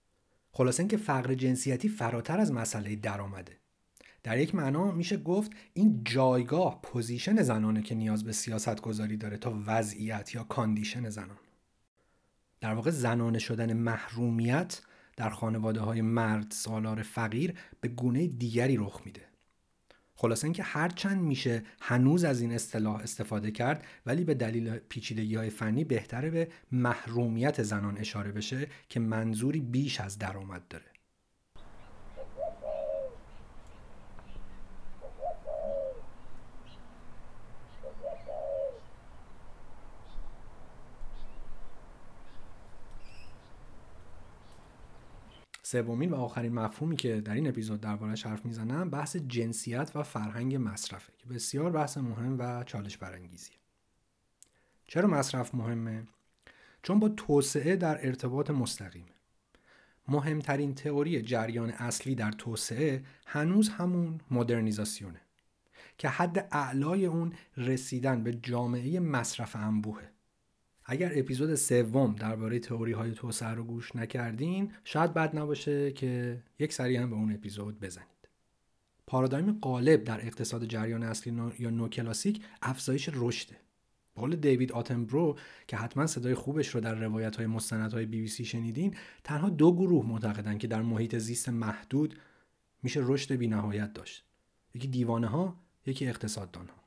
خلاصه 0.52 0.80
اینکه 0.80 0.96
فقر 0.96 1.34
جنسیتی 1.34 1.88
فراتر 1.88 2.40
از 2.40 2.52
مسئله 2.52 2.96
درآمده. 2.96 3.56
در 4.22 4.38
یک 4.38 4.54
معنا 4.54 4.90
میشه 4.90 5.16
گفت 5.16 5.50
این 5.74 6.00
جایگاه 6.04 6.80
position 6.82 7.42
زنانه 7.42 7.82
که 7.82 7.94
نیاز 7.94 8.24
به 8.24 8.32
سیاست 8.32 8.80
گذاری 8.80 9.16
داره 9.16 9.36
تا 9.36 9.62
وضعیت 9.66 10.34
یا 10.34 10.44
condition 10.44 11.08
زنان 11.08 11.38
در 12.60 12.74
واقع 12.74 12.90
زنانه 12.90 13.38
شدن 13.38 13.72
محرومیت 13.72 14.80
در 15.16 15.30
خانواده 15.30 15.80
های 15.80 16.00
مرد 16.00 16.50
سالار 16.50 17.02
فقیر 17.02 17.54
به 17.80 17.88
گونه 17.88 18.26
دیگری 18.26 18.76
رخ 18.76 19.00
میده. 19.04 19.30
خلاصه 20.14 20.44
اینکه 20.44 20.62
هرچند 20.62 21.22
میشه 21.22 21.62
هنوز 21.80 22.24
از 22.24 22.40
این 22.40 22.52
اصطلاح 22.52 22.94
استفاده 22.94 23.50
کرد 23.50 23.86
ولی 24.06 24.24
به 24.24 24.34
دلیل 24.34 24.76
پیچیدگی 24.76 25.34
های 25.34 25.50
فنی 25.50 25.84
بهتره 25.84 26.30
به 26.30 26.48
محرومیت 26.72 27.62
زنان 27.62 27.98
اشاره 27.98 28.32
بشه 28.32 28.66
که 28.88 29.00
منظوری 29.00 29.60
بیش 29.60 30.00
از 30.00 30.18
درآمد 30.18 30.68
داره. 30.68 30.89
سومین 45.70 46.10
و 46.10 46.16
آخرین 46.16 46.52
مفهومی 46.52 46.96
که 46.96 47.20
در 47.20 47.34
این 47.34 47.48
اپیزود 47.48 47.80
دربارهش 47.80 48.26
حرف 48.26 48.44
می‌زنم 48.46 48.90
بحث 48.90 49.16
جنسیت 49.16 49.90
و 49.94 50.02
فرهنگ 50.02 50.56
مصرفه 50.56 51.12
که 51.18 51.26
بسیار 51.26 51.70
بحث 51.70 51.98
مهم 51.98 52.38
و 52.38 52.64
چالش 52.64 52.96
برانگیزیه. 52.96 53.56
چرا 54.86 55.08
مصرف 55.08 55.54
مهمه؟ 55.54 56.06
چون 56.82 57.00
با 57.00 57.08
توسعه 57.08 57.76
در 57.76 58.06
ارتباط 58.06 58.50
مستقیمه. 58.50 59.14
مهمترین 60.08 60.74
تئوری 60.74 61.22
جریان 61.22 61.70
اصلی 61.70 62.14
در 62.14 62.32
توسعه 62.32 63.04
هنوز 63.26 63.68
همون 63.68 64.20
مدرنیزاسیونه 64.30 65.20
که 65.98 66.08
حد 66.08 66.48
اعلای 66.52 67.06
اون 67.06 67.32
رسیدن 67.56 68.22
به 68.22 68.34
جامعه 68.34 69.00
مصرف 69.00 69.56
انبوهه. 69.56 70.10
اگر 70.92 71.12
اپیزود 71.14 71.54
سوم 71.54 72.14
درباره 72.14 72.58
تئوری 72.58 72.92
های 72.92 73.10
توسعه 73.10 73.48
رو 73.48 73.64
گوش 73.64 73.96
نکردین 73.96 74.72
شاید 74.84 75.14
بد 75.14 75.38
نباشه 75.38 75.92
که 75.92 76.42
یک 76.58 76.72
سری 76.72 76.96
هم 76.96 77.10
به 77.10 77.16
اون 77.16 77.32
اپیزود 77.32 77.80
بزنید. 77.80 78.28
پارادایم 79.06 79.52
غالب 79.52 80.04
در 80.04 80.20
اقتصاد 80.26 80.64
جریان 80.64 81.02
اصلی 81.02 81.32
نو 81.32 81.50
یا 81.58 81.70
نوکلاسیک 81.70 82.42
افزایش 82.62 83.10
رشده. 83.14 83.56
قول 84.14 84.36
دیوید 84.36 84.72
آتنبرو 84.72 85.38
که 85.66 85.76
حتما 85.76 86.06
صدای 86.06 86.34
خوبش 86.34 86.68
رو 86.68 86.80
در 86.80 86.94
روایت 86.94 87.36
های 87.36 87.46
مستند 87.46 87.92
های 87.92 88.06
بی 88.06 88.20
بی 88.20 88.28
سی 88.28 88.44
شنیدین 88.44 88.94
تنها 89.24 89.50
دو 89.50 89.72
گروه 89.72 90.06
معتقدن 90.06 90.58
که 90.58 90.66
در 90.66 90.82
محیط 90.82 91.18
زیست 91.18 91.48
محدود 91.48 92.18
میشه 92.82 93.00
رشد 93.02 93.34
بینهایت 93.34 93.92
داشت. 93.92 94.24
یکی 94.74 94.88
دیوانه 94.88 95.26
ها 95.26 95.60
یکی 95.86 96.06
اقتصاددان 96.06 96.68
ها 96.68 96.79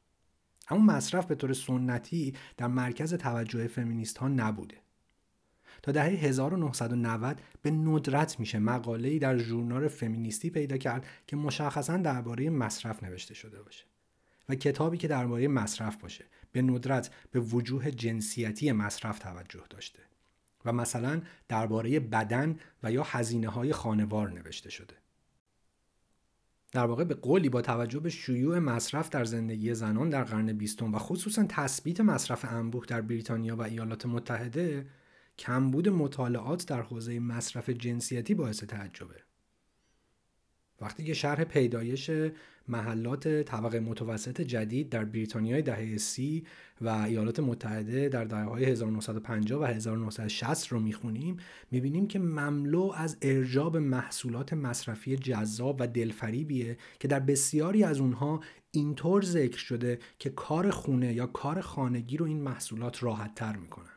اما 0.67 0.93
مصرف 0.93 1.25
به 1.25 1.35
طور 1.35 1.53
سنتی 1.53 2.33
در 2.57 2.67
مرکز 2.67 3.13
توجه 3.13 3.67
فمینیست 3.67 4.17
ها 4.17 4.27
نبوده. 4.27 4.77
تا 5.81 5.91
دهه 5.91 6.05
1990 6.05 7.41
به 7.61 7.71
ندرت 7.71 8.39
میشه 8.39 8.59
مقاله‌ای 8.59 9.19
در 9.19 9.37
ژورنال 9.37 9.87
فمینیستی 9.87 10.49
پیدا 10.49 10.77
کرد 10.77 11.05
که 11.27 11.35
مشخصا 11.35 11.97
درباره 11.97 12.49
مصرف 12.49 13.03
نوشته 13.03 13.33
شده 13.33 13.61
باشه 13.61 13.85
و 14.49 14.55
کتابی 14.55 14.97
که 14.97 15.07
درباره 15.07 15.47
مصرف 15.47 15.97
باشه 15.97 16.25
به 16.51 16.61
ندرت 16.61 17.09
به 17.31 17.39
وجوه 17.39 17.91
جنسیتی 17.91 18.71
مصرف 18.71 19.19
توجه 19.19 19.63
داشته 19.69 19.99
و 20.65 20.73
مثلا 20.73 21.21
درباره 21.47 21.99
بدن 21.99 22.59
و 22.83 22.91
یا 22.91 23.03
هزینه 23.03 23.49
های 23.49 23.73
خانوار 23.73 24.31
نوشته 24.31 24.69
شده. 24.69 25.02
در 26.73 26.85
واقع 26.85 27.03
به 27.03 27.13
قولی 27.15 27.49
با 27.49 27.61
توجه 27.61 27.99
به 27.99 28.09
شیوع 28.09 28.59
مصرف 28.59 29.09
در 29.09 29.25
زندگی 29.25 29.73
زنان 29.73 30.09
در 30.09 30.23
قرن 30.23 30.53
بیستم 30.53 30.93
و 30.93 30.97
خصوصا 30.97 31.45
تثبیت 31.49 32.01
مصرف 32.01 32.45
انبوه 32.45 32.85
در 32.85 33.01
بریتانیا 33.01 33.55
و 33.55 33.61
ایالات 33.61 34.05
متحده 34.05 34.85
کمبود 35.39 35.89
مطالعات 35.89 36.67
در 36.67 36.81
حوزه 36.81 37.19
مصرف 37.19 37.69
جنسیتی 37.69 38.33
باعث 38.33 38.63
تعجبه. 38.63 39.15
وقتی 40.81 41.03
که 41.03 41.13
شرح 41.13 41.43
پیدایش 41.43 42.11
محلات 42.67 43.27
طبقه 43.27 43.79
متوسط 43.79 44.41
جدید 44.41 44.89
در 44.89 45.05
بریتانیای 45.05 45.61
دهه 45.61 45.97
سی 45.97 46.43
و 46.81 46.89
ایالات 46.89 47.39
متحده 47.39 48.09
در 48.09 48.25
دهه 48.25 48.43
های 48.43 48.65
1950 48.65 49.61
و 49.61 49.65
1960 49.65 50.67
رو 50.67 50.79
می‌خونیم 50.79 51.37
می‌بینیم 51.71 52.07
که 52.07 52.19
مملو 52.19 52.91
از 52.95 53.17
ارجاب 53.21 53.77
محصولات 53.77 54.53
مصرفی 54.53 55.17
جذاب 55.17 55.77
و 55.79 55.87
دلفریبیه 55.87 56.77
که 56.99 57.07
در 57.07 57.19
بسیاری 57.19 57.83
از 57.83 57.99
اونها 57.99 58.39
اینطور 58.71 59.23
ذکر 59.23 59.57
شده 59.57 59.99
که 60.19 60.29
کار 60.29 60.69
خونه 60.69 61.13
یا 61.13 61.27
کار 61.27 61.61
خانگی 61.61 62.17
رو 62.17 62.25
این 62.25 62.41
محصولات 62.41 63.03
راحت 63.03 63.35
تر 63.35 63.55
می‌کنن. 63.55 63.89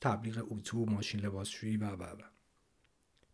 تبلیغ 0.00 0.46
اتو، 0.50 0.86
ماشین 0.86 1.20
لباسشویی 1.20 1.76
و 1.76 1.84
و 1.90 2.02
و. 2.02 2.35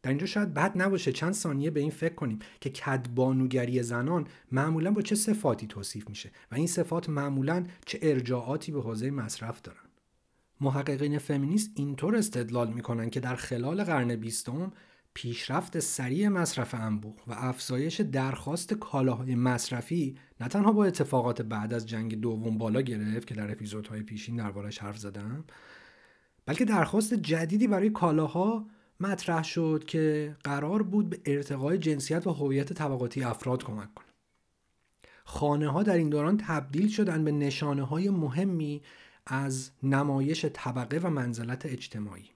در 0.03 0.09
اینجا 0.09 0.27
شاید 0.27 0.55
بد 0.55 0.83
نباشه. 0.83 1.13
چند 1.13 1.33
ثانیه 1.33 1.71
به 1.71 1.81
این 1.81 1.91
فکر 1.91 2.15
کنیم 2.15 2.39
که 2.61 2.71
کدبانوگری 2.71 3.83
زنان 3.83 4.27
معمولا 4.53 4.91
با 4.91 5.03
چه 5.03 5.15
صفاتی 5.15 5.67
توصیف 5.67 6.09
میشه 6.09 6.31
و 6.51 6.55
این 6.55 6.67
صفات 6.67 7.09
معمولا 7.09 7.67
چه 7.87 7.99
ارجاعاتی 8.03 8.73
به 8.73 8.81
حوزه 8.83 9.11
مصرف 9.11 9.63
دارن. 9.63 9.79
محققین 10.61 11.19
فمینیست 11.19 11.71
اینطور 11.75 12.17
استدلال 12.17 12.73
می‌کنن 12.73 13.11
که 13.11 13.21
در 13.21 13.37
خلال 13.37 13.85
قرن 13.85 14.17
بیستم 14.17 14.73
پیشرفت 15.15 15.79
سریع 15.79 16.29
مصرف 16.29 16.75
انبوه 16.75 17.17
و 17.27 17.33
افزایش 17.33 18.01
درخواست 18.01 18.75
کالاهای 18.75 19.35
مصرفی 19.35 20.19
نه 20.41 20.49
تنها 20.49 20.73
با 20.73 20.85
اتفاقات 20.85 21.43
بعد 21.43 21.75
از 21.75 21.89
جنگ 21.89 22.21
دوم 22.21 22.59
بالا 22.59 22.81
گرفت 22.81 23.27
که 23.27 23.35
در 23.35 23.53
اپیزودهای 23.53 24.03
پیشین 24.03 24.37
دربارش 24.37 24.79
حرف 24.79 24.99
زدم 24.99 25.45
بلکه 26.47 26.65
درخواست 26.65 27.15
جدیدی 27.15 27.67
برای 27.67 27.91
کالاها 27.91 28.67
مطرح 29.03 29.45
شد 29.45 29.85
که 29.87 30.37
قرار 30.45 30.83
بود 30.83 31.11
به 31.11 31.21
ارتقای 31.27 31.79
جنسیت 31.79 32.27
و 32.27 32.31
هویت 32.33 32.73
طبقاتی 32.73 33.23
افراد 33.23 33.65
کمک 33.65 33.95
کنه 33.95 34.07
خانه 35.25 35.69
ها 35.69 35.83
در 35.83 35.97
این 35.97 36.09
دوران 36.09 36.37
تبدیل 36.37 36.89
شدن 36.89 37.25
به 37.25 37.33
نشانه 37.33 37.83
های 37.83 38.11
مهمی 38.11 38.83
از 39.27 39.71
نمایش 39.83 40.45
طبقه 40.45 40.99
و 40.99 41.11
منزلت 41.11 41.67
اجتماعی 41.67 42.31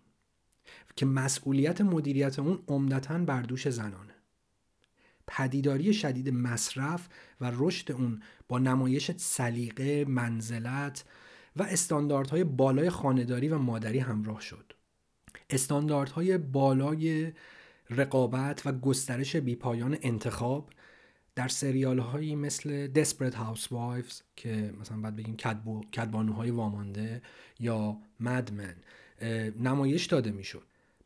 که 0.96 1.06
مسئولیت 1.06 1.80
مدیریت 1.80 2.38
اون 2.38 2.58
عمدتا 2.68 3.18
بر 3.18 3.42
دوش 3.42 3.68
زنانه 3.68 4.14
پدیداری 5.26 5.94
شدید 5.94 6.28
مصرف 6.28 7.08
و 7.40 7.52
رشد 7.54 7.92
اون 7.92 8.22
با 8.48 8.58
نمایش 8.58 9.10
سلیقه، 9.10 10.04
منزلت 10.04 11.04
و 11.56 11.62
استانداردهای 11.62 12.44
بالای 12.44 12.90
خانداری 12.90 13.48
و 13.48 13.58
مادری 13.58 13.98
همراه 13.98 14.40
شد. 14.40 14.72
استانداردهای 15.50 16.38
بالای 16.38 17.32
رقابت 17.90 18.66
و 18.66 18.72
گسترش 18.72 19.36
بیپایان 19.36 19.98
انتخاب 20.02 20.70
در 21.34 21.48
سریال 21.48 21.98
هایی 21.98 22.36
مثل 22.36 22.88
Desperate 22.94 23.34
Housewives 23.34 24.22
که 24.36 24.74
مثلا 24.80 25.00
باید 25.00 25.16
بگیم 25.16 25.36
کدبانوهای 25.94 26.50
وامانده 26.50 27.22
یا 27.60 27.98
مدمن 28.20 28.74
نمایش 29.60 30.06
داده 30.06 30.30
می‌شد. 30.30 30.62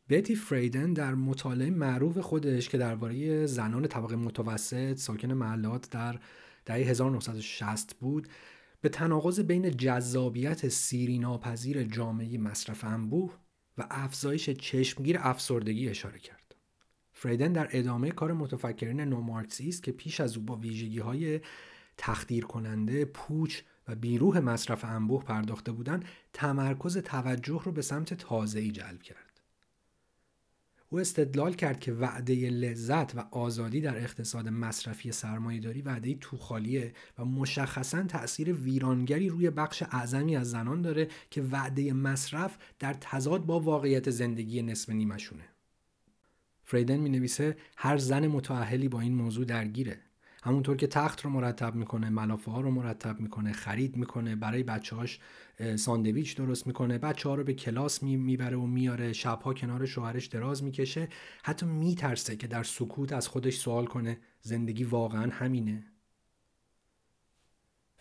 بتی 0.09 0.35
فریدن 0.35 0.93
در 0.93 1.15
مطالعه 1.15 1.69
معروف 1.69 2.17
خودش 2.17 2.69
که 2.69 2.77
درباره 2.77 3.45
زنان 3.45 3.87
طبقه 3.87 4.15
متوسط 4.15 4.97
ساکن 4.97 5.33
محلات 5.33 5.89
در 5.89 6.19
دهه 6.65 6.77
1960 6.77 7.93
بود 7.93 8.27
به 8.81 8.89
تناقض 8.89 9.39
بین 9.39 9.71
جذابیت 9.71 10.67
سیری 10.67 11.19
ناپذیر 11.19 11.83
جامعه 11.83 12.37
مصرف 12.37 12.83
انبوه 12.83 13.33
و 13.77 13.87
افزایش 13.89 14.49
چشمگیر 14.49 15.17
افسردگی 15.19 15.89
اشاره 15.89 16.19
کرد. 16.19 16.55
فریدن 17.13 17.53
در 17.53 17.67
ادامه 17.71 18.11
کار 18.11 18.33
متفکرین 18.33 19.01
نومارکسی 19.01 19.69
است 19.69 19.83
که 19.83 19.91
پیش 19.91 20.19
از 20.19 20.37
او 20.37 20.43
با 20.43 20.55
ویژگی 20.55 20.99
های 20.99 21.41
تخدیر 21.97 22.45
کننده، 22.45 23.05
پوچ 23.05 23.61
و 23.87 23.95
بیروح 23.95 24.39
مصرف 24.39 24.85
انبوه 24.85 25.23
پرداخته 25.23 25.71
بودند، 25.71 26.05
تمرکز 26.33 26.97
توجه 26.97 27.61
رو 27.65 27.71
به 27.71 27.81
سمت 27.81 28.13
تازه‌ای 28.13 28.71
جلب 28.71 29.01
کرد. 29.01 29.30
او 30.93 30.99
استدلال 30.99 31.53
کرد 31.53 31.79
که 31.79 31.93
وعده 31.93 32.49
لذت 32.49 33.15
و 33.15 33.19
آزادی 33.31 33.81
در 33.81 33.97
اقتصاد 33.97 34.47
مصرفی 34.47 35.11
سرمایهداری 35.11 35.81
وعده 35.81 36.15
توخالیه 36.15 36.93
و 37.17 37.25
مشخصا 37.25 38.03
تأثیر 38.03 38.53
ویرانگری 38.53 39.29
روی 39.29 39.49
بخش 39.49 39.83
اعظمی 39.91 40.35
از 40.35 40.51
زنان 40.51 40.81
داره 40.81 41.07
که 41.29 41.41
وعده 41.41 41.93
مصرف 41.93 42.57
در 42.79 42.93
تضاد 42.93 43.45
با 43.45 43.59
واقعیت 43.59 44.09
زندگی 44.09 44.61
نصف 44.61 44.89
نیمشونه. 44.89 45.43
فریدن 46.63 46.97
می 46.97 47.09
نویسه 47.09 47.57
هر 47.77 47.97
زن 47.97 48.27
متعهلی 48.27 48.87
با 48.87 49.01
این 49.01 49.15
موضوع 49.15 49.45
درگیره 49.45 49.99
همونطور 50.43 50.77
که 50.77 50.87
تخت 50.87 51.21
رو 51.21 51.29
مرتب 51.29 51.75
می‌کنه 51.75 52.09
ملافه 52.09 52.51
ها 52.51 52.61
رو 52.61 52.71
مرتب 52.71 53.19
می‌کنه 53.19 53.53
خرید 53.53 53.97
می‌کنه 53.97 54.35
برای 54.35 54.63
بچه‌هاش 54.63 55.19
ساندویچ 55.75 56.35
درست 56.35 56.67
می‌کنه. 56.67 56.97
بچه 56.97 57.29
ها 57.29 57.35
رو 57.35 57.43
به 57.43 57.53
کلاس 57.53 58.03
می‌بره 58.03 58.57
و 58.57 58.65
میاره. 58.65 59.13
شبها 59.13 59.53
کنار 59.53 59.85
شوهرش 59.85 60.27
دراز 60.27 60.63
می‌کشه. 60.63 61.07
حتی 61.43 61.65
میترسه 61.65 62.35
که 62.35 62.47
در 62.47 62.63
سکوت 62.63 63.13
از 63.13 63.27
خودش 63.27 63.55
سوال 63.55 63.85
کنه. 63.85 64.19
زندگی 64.41 64.83
واقعا 64.83 65.29
همینه. 65.31 65.90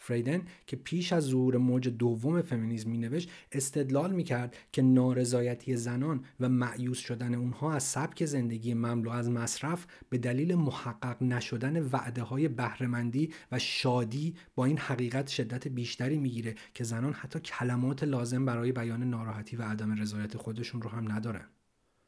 فریدن 0.02 0.42
که 0.66 0.76
پیش 0.76 1.12
از 1.12 1.24
ظهور 1.24 1.56
موج 1.56 1.88
دوم 1.88 2.42
فمینیسم 2.42 2.90
مینوشت 2.90 3.30
استدلال 3.52 4.12
می‌کرد 4.12 4.56
که 4.72 4.82
نارضایتی 4.82 5.76
زنان 5.76 6.24
و 6.40 6.48
معیوس 6.48 6.98
شدن 6.98 7.34
اونها 7.34 7.72
از 7.72 7.82
سبک 7.82 8.24
زندگی 8.24 8.74
مملو 8.74 9.10
از 9.10 9.30
مصرف 9.30 9.86
به 10.10 10.18
دلیل 10.18 10.54
محقق 10.54 11.22
نشدن 11.22 11.82
وعده 11.82 12.22
های 12.22 12.48
بهرهمندی 12.48 13.32
و 13.52 13.58
شادی 13.58 14.34
با 14.54 14.64
این 14.64 14.78
حقیقت 14.78 15.28
شدت 15.28 15.68
بیشتری 15.68 16.18
می‌گیره 16.18 16.54
که 16.74 16.84
زنان 16.84 17.12
حتی 17.12 17.40
کلمات 17.40 18.04
لازم 18.04 18.44
برای 18.44 18.72
بیان 18.72 19.02
ناراحتی 19.02 19.56
و 19.56 19.62
عدم 19.62 20.00
رضایت 20.00 20.36
خودشون 20.36 20.82
رو 20.82 20.90
هم 20.90 21.12
ندارن. 21.12 21.48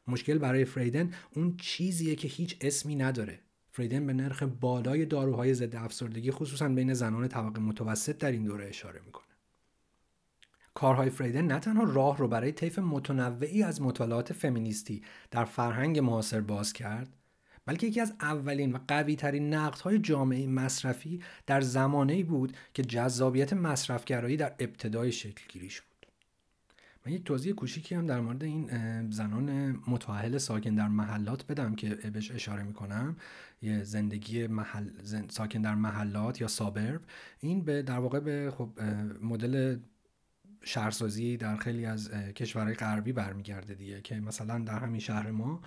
مشکل 0.07 0.37
برای 0.37 0.65
فریدن 0.65 1.11
اون 1.35 1.57
چیزیه 1.57 2.15
که 2.15 2.27
هیچ 2.27 2.57
اسمی 2.61 2.95
نداره. 2.95 3.39
فریدن 3.75 4.07
به 4.07 4.13
نرخ 4.13 4.43
بالای 4.43 5.05
داروهای 5.05 5.53
ضد 5.53 5.75
افسردگی 5.75 6.31
خصوصا 6.31 6.69
بین 6.69 6.93
زنان 6.93 7.27
طبقه 7.27 7.59
متوسط 7.59 8.17
در 8.17 8.31
این 8.31 8.43
دوره 8.43 8.67
اشاره 8.67 9.01
می‌کنه. 9.05 9.25
کارهای 10.73 11.09
فریدن 11.09 11.47
نه 11.47 11.59
تنها 11.59 11.83
راه 11.83 12.17
رو 12.17 12.27
برای 12.27 12.51
طیف 12.51 12.79
متنوعی 12.79 13.63
از 13.63 13.81
مطالعات 13.81 14.33
فمینیستی 14.33 15.03
در 15.31 15.45
فرهنگ 15.45 15.99
معاصر 15.99 16.41
باز 16.41 16.73
کرد 16.73 17.15
بلکه 17.65 17.87
یکی 17.87 18.01
از 18.01 18.13
اولین 18.21 18.73
و 18.73 18.79
قوی 18.87 19.15
ترین 19.15 19.53
نقد 19.53 19.79
های 19.79 19.99
جامعه 19.99 20.47
مصرفی 20.47 21.21
در 21.45 21.61
زمانه 21.61 22.23
بود 22.23 22.57
که 22.73 22.83
جذابیت 22.83 23.53
مصرفگرایی 23.53 24.37
در 24.37 24.55
ابتدای 24.59 25.11
شکل 25.11 25.43
گیریش 25.47 25.81
بود. 25.81 25.93
من 27.05 27.13
یک 27.13 27.23
توضیح 27.23 27.53
کوچیکی 27.53 27.95
هم 27.95 28.05
در 28.05 28.21
مورد 28.21 28.43
این 28.43 28.69
زنان 29.11 29.71
متعهل 29.87 30.37
ساکن 30.37 30.75
در 30.75 30.87
محلات 30.87 31.47
بدم 31.47 31.75
که 31.75 31.89
بهش 31.89 32.31
اشاره 32.31 32.63
می‌کنم. 32.63 33.15
یه 33.63 33.83
زندگی 33.83 34.47
محل 34.47 34.89
ساکن 35.29 35.61
در 35.61 35.75
محلات 35.75 36.41
یا 36.41 36.47
suburb 36.47 37.01
این 37.39 37.61
به 37.65 37.81
در 37.81 37.99
واقع 37.99 38.19
به 38.19 38.53
خب 38.57 38.69
مدل 39.21 39.77
شهرسازی 40.63 41.37
در 41.37 41.55
خیلی 41.55 41.85
از 41.85 42.11
کشورهای 42.11 42.75
غربی 42.75 43.11
برمیگرده 43.11 43.73
دیگه 43.73 44.01
که 44.01 44.19
مثلا 44.19 44.59
در 44.59 44.79
همین 44.79 44.99
شهر 44.99 45.31
ما 45.31 45.61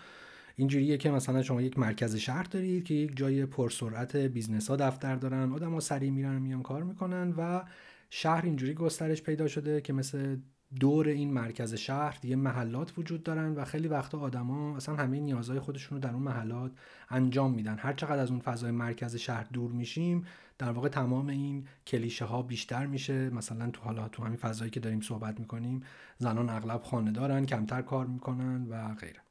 اینجوریه 0.56 0.96
که 0.96 1.10
مثلا 1.10 1.42
شما 1.42 1.62
یک 1.62 1.78
مرکز 1.78 2.16
شهر 2.16 2.42
دارید 2.42 2.84
که 2.84 2.94
یک 2.94 3.16
جای 3.16 3.46
پرسرعت 3.46 4.16
business 4.16 4.70
ها 4.70 4.76
دفتر 4.76 5.16
دارن 5.16 5.52
آدم 5.52 5.72
ها 5.72 5.80
سریع 5.80 6.10
میرن 6.10 6.38
میان 6.38 6.62
کار 6.62 6.82
می‌کنن 6.82 7.34
و 7.36 7.64
شهر 8.10 8.44
اینجوری 8.44 8.74
گسترش 8.74 9.22
پیدا 9.22 9.48
شده 9.48 9.80
که 9.80 9.92
مثل 9.92 10.36
دور 10.80 11.08
این 11.08 11.32
مرکز 11.32 11.74
شهر 11.74 12.18
دیگه 12.20 12.36
محلات 12.36 12.98
وجود 12.98 13.22
دارن 13.22 13.54
و 13.54 13.64
خیلی 13.64 13.88
وقتا 13.88 14.18
آدما 14.18 14.76
اصلا 14.76 14.96
همه 14.96 15.20
نیازهای 15.20 15.60
خودشون 15.60 15.98
رو 15.98 16.04
در 16.04 16.12
اون 16.12 16.22
محلات 16.22 16.72
انجام 17.10 17.54
میدن. 17.54 17.78
هر 17.78 17.92
چقدر 17.92 18.18
از 18.18 18.30
اون 18.30 18.40
فضای 18.40 18.70
مرکز 18.70 19.16
شهر 19.16 19.46
دور 19.52 19.72
میشیم 19.72 20.26
در 20.58 20.70
واقع 20.70 20.88
تمام 20.88 21.26
این 21.26 21.66
کلیشه 21.86 22.24
ها 22.24 22.42
بیشتر 22.42 22.86
میشه. 22.86 23.30
مثلا 23.30 23.70
تو 23.70 23.82
حالا 23.82 24.08
تو 24.08 24.24
همین 24.24 24.36
فضایی 24.36 24.70
که 24.70 24.80
داریم 24.80 25.00
صحبت 25.00 25.40
می‌کنیم 25.40 25.82
زنان 26.18 26.50
اغلب 26.50 26.82
خانه 26.82 27.10
دارن 27.10 27.46
کمتر 27.46 27.82
کار 27.82 28.06
می‌کنن 28.06 28.66
و 28.70 28.94
غیره. 28.94 29.25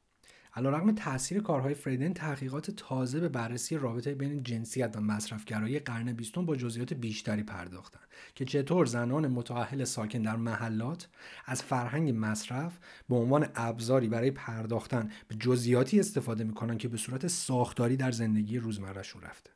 علیرغم 0.56 0.92
تاثیر 0.92 1.42
کارهای 1.42 1.74
فریدن 1.74 2.12
تحقیقات 2.12 2.70
تازه 2.70 3.20
به 3.20 3.28
بررسی 3.28 3.76
رابطه 3.76 4.14
بین 4.14 4.42
جنسیت 4.42 4.96
و 4.96 5.00
مصرفگرایی 5.00 5.78
قرن 5.78 6.12
بیستم 6.12 6.46
با 6.46 6.56
جزئیات 6.56 6.94
بیشتری 6.94 7.42
پرداختند 7.42 8.02
که 8.34 8.44
چطور 8.44 8.86
زنان 8.86 9.26
متأهل 9.26 9.84
ساکن 9.84 10.22
در 10.22 10.36
محلات 10.36 11.08
از 11.46 11.62
فرهنگ 11.62 12.14
مصرف 12.16 12.78
به 13.08 13.16
عنوان 13.16 13.48
ابزاری 13.54 14.08
برای 14.08 14.30
پرداختن 14.30 15.10
به 15.28 15.34
جزئیاتی 15.34 16.00
استفاده 16.00 16.44
می‌کنن 16.44 16.78
که 16.78 16.88
به 16.88 16.96
صورت 16.96 17.26
ساختاری 17.26 17.96
در 17.96 18.10
زندگی 18.10 18.58
روزمرهشون 18.58 19.22
رفته. 19.22 19.50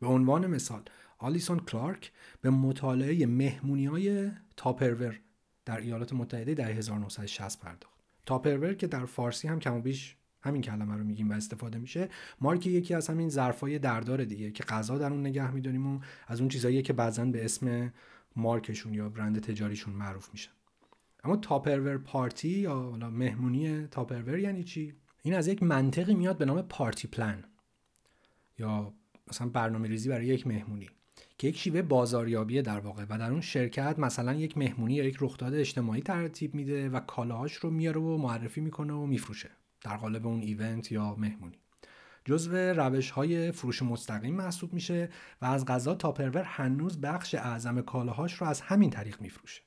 به 0.00 0.06
عنوان 0.06 0.46
مثال 0.46 0.82
آلیسون 1.18 1.58
کلارک 1.58 2.12
به 2.40 2.50
مطالعه 2.50 3.26
مهمونی 3.26 3.86
های 3.86 4.30
تاپرور 4.56 5.20
در 5.64 5.80
ایالات 5.80 6.12
متحده 6.12 6.54
در 6.54 6.70
1960 6.70 7.60
پرداخت. 7.60 7.96
تاپرور 8.26 8.74
که 8.74 8.86
در 8.86 9.04
فارسی 9.04 9.48
هم 9.48 9.60
کم 9.60 9.74
و 9.74 9.80
بیش 9.80 10.16
همین 10.46 10.62
کلمه 10.62 10.94
رو 10.96 11.04
میگیم 11.04 11.30
و 11.30 11.32
استفاده 11.32 11.78
میشه. 11.78 12.08
مارک 12.40 12.66
یکی 12.66 12.94
از 12.94 13.08
همین 13.08 13.28
ظرفای 13.28 13.78
دردار 13.78 14.24
دیگه 14.24 14.50
که 14.50 14.64
غذا 14.64 14.98
در 14.98 15.12
اون 15.12 15.20
نگه 15.20 15.50
میداریم 15.50 15.86
و 15.86 16.00
از 16.26 16.40
اون 16.40 16.48
چیزایی 16.48 16.82
که 16.82 16.92
بعضا 16.92 17.24
به 17.24 17.44
اسم 17.44 17.92
مارکشون 18.36 18.94
یا 18.94 19.08
برند 19.08 19.40
تجاریشون 19.40 19.94
معروف 19.94 20.30
میشن. 20.32 20.50
اما 21.24 21.36
تاپرور 21.36 21.98
پارتی 21.98 22.48
یا 22.48 22.90
مهمونی 22.90 23.86
تاپرور 23.86 24.38
یعنی 24.38 24.64
چی؟ 24.64 24.94
این 25.22 25.34
از 25.34 25.48
یک 25.48 25.62
منطقی 25.62 26.14
میاد 26.14 26.38
به 26.38 26.44
نام 26.44 26.62
پارتی 26.62 27.08
پلان 27.08 27.44
یا 28.58 28.92
مثلا 29.28 29.48
برنامه 29.48 29.88
ریزی 29.88 30.08
برای 30.08 30.26
یک 30.26 30.46
مهمونی 30.46 30.88
که 31.38 31.48
یک 31.48 31.56
شیوه 31.58 31.82
بازاریابیه 31.82 32.62
در 32.62 32.80
واقع 32.80 33.04
و 33.10 33.18
در 33.18 33.30
اون 33.30 33.40
شرکت 33.40 33.98
مثلا 33.98 34.34
یک 34.34 34.58
مهمونی 34.58 34.94
یا 34.94 35.04
یک 35.04 35.16
رخداد 35.20 35.54
اجتماعی 35.54 36.02
ترتیب 36.02 36.54
میده 36.54 36.88
و 36.88 37.00
کالاهاش 37.00 37.54
رو 37.54 37.70
میاره 37.70 38.00
و 38.00 38.16
معرفی 38.16 38.60
می‌کنه 38.60 38.92
و 38.92 39.06
میفروشه. 39.06 39.50
در 39.80 39.96
قالب 39.96 40.26
اون 40.26 40.40
ایونت 40.40 40.92
یا 40.92 41.14
مهمونی. 41.14 41.58
جزو 42.24 42.56
روش 42.56 43.10
های 43.10 43.52
فروش 43.52 43.82
مستقیم 43.82 44.34
محسوب 44.34 44.72
میشه 44.72 45.08
و 45.42 45.44
از 45.44 45.64
غذا 45.64 45.94
تاپرور 45.94 46.42
هنوز 46.42 47.00
بخش 47.00 47.34
اعظم 47.34 47.80
کالاهاش 47.80 48.34
رو 48.34 48.46
از 48.46 48.60
همین 48.60 48.90
طریق 48.90 49.20
میفروشه. 49.20 49.65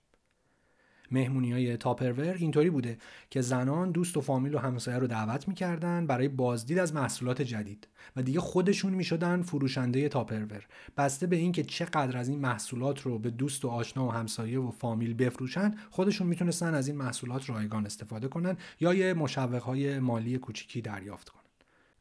مهمونی 1.12 1.52
های 1.52 1.78
تاپرور 1.78 2.34
اینطوری 2.34 2.70
بوده 2.70 2.98
که 3.30 3.42
زنان 3.42 3.92
دوست 3.92 4.18
و 4.18 4.22
فامیل 4.22 4.56
و 4.56 4.60
همسایه 4.60 4.98
رو 4.98 5.08
دعوت 5.08 5.48
می‌کردن 5.48 6.08
برای 6.08 6.28
بازدید 6.28 6.78
از 6.78 6.94
محصولات 6.94 7.42
جدید 7.42 7.88
و 8.16 8.22
دیگه 8.22 8.40
خودشون 8.40 8.94
می‌شدن 8.94 9.42
فروشنده 9.42 10.10
تاپرور 10.10 10.66
بسته 10.98 11.28
به 11.28 11.36
اینکه 11.36 11.64
چقدر 11.64 12.18
از 12.18 12.30
این 12.30 12.40
محصولات 12.40 13.02
رو 13.02 13.20
به 13.20 13.30
دوست 13.30 13.66
و 13.66 13.70
آشنا 13.70 14.08
و 14.08 14.12
همسایه 14.12 14.60
و 14.60 14.72
فامیل 14.72 15.14
بفروشن 15.14 15.76
خودشون 15.90 16.28
می‌تونستن 16.28 16.74
از 16.74 16.88
این 16.88 16.98
محصولات 16.98 17.50
رایگان 17.50 17.86
استفاده 17.86 18.28
کنن 18.28 18.58
یا 18.80 18.94
یه 18.94 19.14
مشوق 19.14 19.62
های 19.62 20.00
مالی 20.00 20.38
کوچیکی 20.38 20.82
دریافت 20.82 21.30
کنن. 21.30 21.40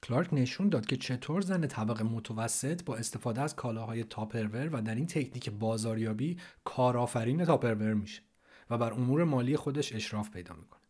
کلارک 0.02 0.34
نشون 0.34 0.68
داد 0.68 0.86
که 0.86 0.96
چطور 0.96 1.40
زن 1.40 1.66
طبق 1.66 2.02
متوسط 2.02 2.84
با 2.84 2.96
استفاده 2.96 3.40
از 3.40 3.56
کالاهای 3.56 4.04
تاپرور 4.04 4.68
و 4.72 4.82
در 4.82 4.94
این 4.94 5.06
تکنیک 5.06 5.50
بازاریابی 5.50 6.36
کارآفرین 6.64 7.44
تاپرور 7.44 7.94
میشه. 7.94 8.27
و 8.70 8.78
بر 8.78 8.92
امور 8.92 9.24
مالی 9.24 9.56
خودش 9.56 9.92
اشراف 9.92 10.30
پیدا 10.30 10.54
می‌کنه. 10.54 10.80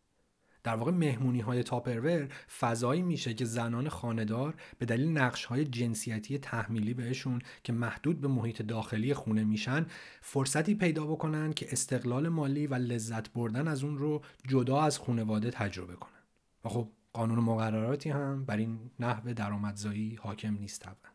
در 0.63 0.75
واقع 0.75 0.91
مهمونی 0.91 1.39
های 1.39 1.63
تاپرور 1.63 2.27
فضایی 2.59 3.01
میشه 3.01 3.33
که 3.33 3.45
زنان 3.45 3.89
خاندار 3.89 4.53
به 4.77 4.85
دلیل 4.85 5.17
نقش 5.17 5.45
های 5.45 5.65
جنسیتی 5.65 6.37
تحمیلی 6.37 6.93
بهشون 6.93 7.41
که 7.63 7.73
محدود 7.73 8.21
به 8.21 8.27
محیط 8.27 8.61
داخلی 8.61 9.13
خونه 9.13 9.43
میشن 9.43 9.85
فرصتی 10.21 10.75
پیدا 10.75 11.05
بکنن 11.05 11.53
که 11.53 11.67
استقلال 11.71 12.29
مالی 12.29 12.67
و 12.67 12.75
لذت 12.75 13.33
بردن 13.33 13.67
از 13.67 13.83
اون 13.83 13.97
رو 13.97 14.21
جدا 14.47 14.81
از 14.81 14.99
خانواده 14.99 15.51
تجربه 15.51 15.95
کنن. 15.95 16.23
و 16.65 16.69
خب 16.69 16.89
قانون 17.13 17.39
مقرراتی 17.39 18.09
هم 18.09 18.45
بر 18.45 18.57
این 18.57 18.79
نحو 18.99 19.33
درآمدزایی 19.33 20.15
حاکم 20.15 20.53
نیست 20.53 20.81
طبعا. 20.81 21.08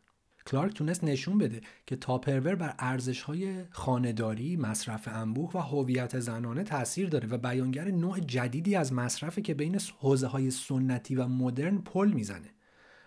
کلارک 0.47 0.75
تونست 0.75 1.05
نشون 1.05 1.39
بده 1.39 1.61
که 1.87 1.97
تاپرور 1.97 2.55
بر 2.55 2.75
ارزش 2.79 3.23
های 3.23 3.65
خانداری، 3.71 4.57
مصرف 4.57 5.09
انبوه 5.09 5.51
و 5.55 5.59
هویت 5.59 6.21
زنانه 6.21 6.63
تاثیر 6.63 7.09
داره 7.09 7.29
و 7.29 7.39
بیانگر 7.39 7.91
نوع 7.91 8.21
جدیدی 8.21 8.77
از 8.77 8.93
مصرفه 8.93 9.43
که 9.43 9.55
بین 9.55 9.81
حوزه 9.99 10.27
های 10.27 10.51
سنتی 10.51 11.15
و 11.15 11.27
مدرن 11.27 11.79
پل 11.79 12.13
می‌زنه. 12.13 12.51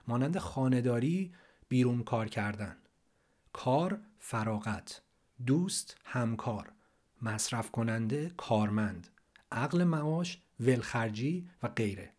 مانند 0.08 0.38
خانداری، 0.38 1.32
بیرون 1.70 2.04
کار 2.04 2.28
کردن، 2.28 2.78
کار، 3.54 4.00
فراغت، 4.20 5.02
دوست، 5.46 5.98
همکار، 6.04 6.72
مصرف 7.22 7.72
کننده، 7.72 8.32
کارمند، 8.38 9.08
عقل 9.52 9.84
معاش، 9.84 10.42
ولخرجی 10.60 11.50
و 11.64 11.68
غیره. 11.68 12.17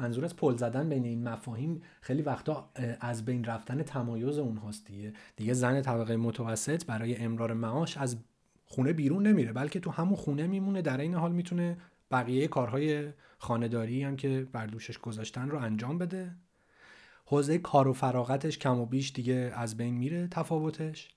منظور 0.00 0.24
از 0.24 0.36
پل 0.36 0.56
زدن 0.56 0.88
بین 0.88 1.04
این 1.04 1.28
مفاهیم 1.28 1.82
خیلی 2.00 2.22
وقتا 2.22 2.70
از 3.00 3.24
بین 3.24 3.44
رفتن 3.44 3.82
تمایز 3.82 4.38
اونهاست 4.38 4.86
دیگه. 4.86 5.12
دیگه 5.36 5.52
زن 5.52 5.82
طبقه 5.82 6.16
متوسط 6.16 6.84
برای 6.84 7.16
امرار 7.16 7.52
معاش 7.52 7.96
از 7.96 8.16
خونه 8.64 8.92
بیرون 8.92 9.26
نمیره 9.26 9.52
بلکه 9.52 9.80
تو 9.80 9.90
همون 9.90 10.16
خونه 10.16 10.46
میمونه. 10.46 10.82
در 10.82 11.00
این 11.00 11.14
حال 11.14 11.32
می‌تونه 11.32 11.76
بقیه 12.10 12.48
کارهای 12.48 13.12
خانهداری 13.38 14.02
هم 14.02 14.16
که 14.16 14.46
بر 14.52 14.66
دوشش 14.66 14.98
گذاشتن 14.98 15.48
رو 15.48 15.58
انجام 15.58 15.98
بده. 15.98 16.34
حوزه 17.24 17.58
کار 17.58 17.88
و 17.88 17.92
فراغتش 17.92 18.58
کم 18.58 18.78
و 18.78 18.86
بیش 18.86 19.12
دیگه 19.12 19.52
از 19.56 19.76
بین 19.76 19.94
میره 19.94 20.28
تفاوتش. 20.28 21.14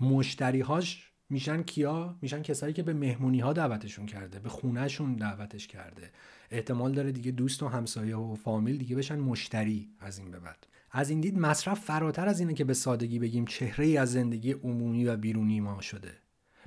مشتریهاش 0.00 1.12
میشن 1.30 1.62
کیا؟ 1.62 2.16
میشن 2.22 2.42
کسایی 2.42 2.72
که 2.72 2.82
به 2.82 2.94
مهمونی 2.94 3.40
ها 3.40 3.52
دعوتشون 3.52 4.06
کرده 4.06 4.38
به 4.38 4.48
خونهشون 4.48 5.14
دعوتش 5.14 5.66
کرده. 5.66 6.10
احتمال 6.50 6.92
داره 6.92 7.12
دیگه 7.12 7.30
دوست 7.30 7.62
و 7.62 7.68
همسایه 7.68 8.16
و 8.16 8.34
فامیل 8.34 8.78
دیگه 8.78 8.96
بشن 8.96 9.18
مشتری 9.18 9.90
از 10.00 10.18
این 10.18 10.30
به 10.30 10.38
بعد. 10.40 10.66
از 10.90 11.10
این 11.10 11.20
دید 11.20 11.38
مصرف 11.38 11.80
فراتر 11.80 12.28
از 12.28 12.40
اینه 12.40 12.54
که 12.54 12.64
به 12.64 12.74
سادگی 12.74 13.18
بگیم 13.18 13.44
چهره 13.44 13.86
ای 13.86 13.96
از 13.96 14.12
زندگی 14.12 14.52
عمومی 14.52 15.04
و 15.04 15.16
بیرونی 15.16 15.60
ما 15.60 15.80
شده. 15.80 16.12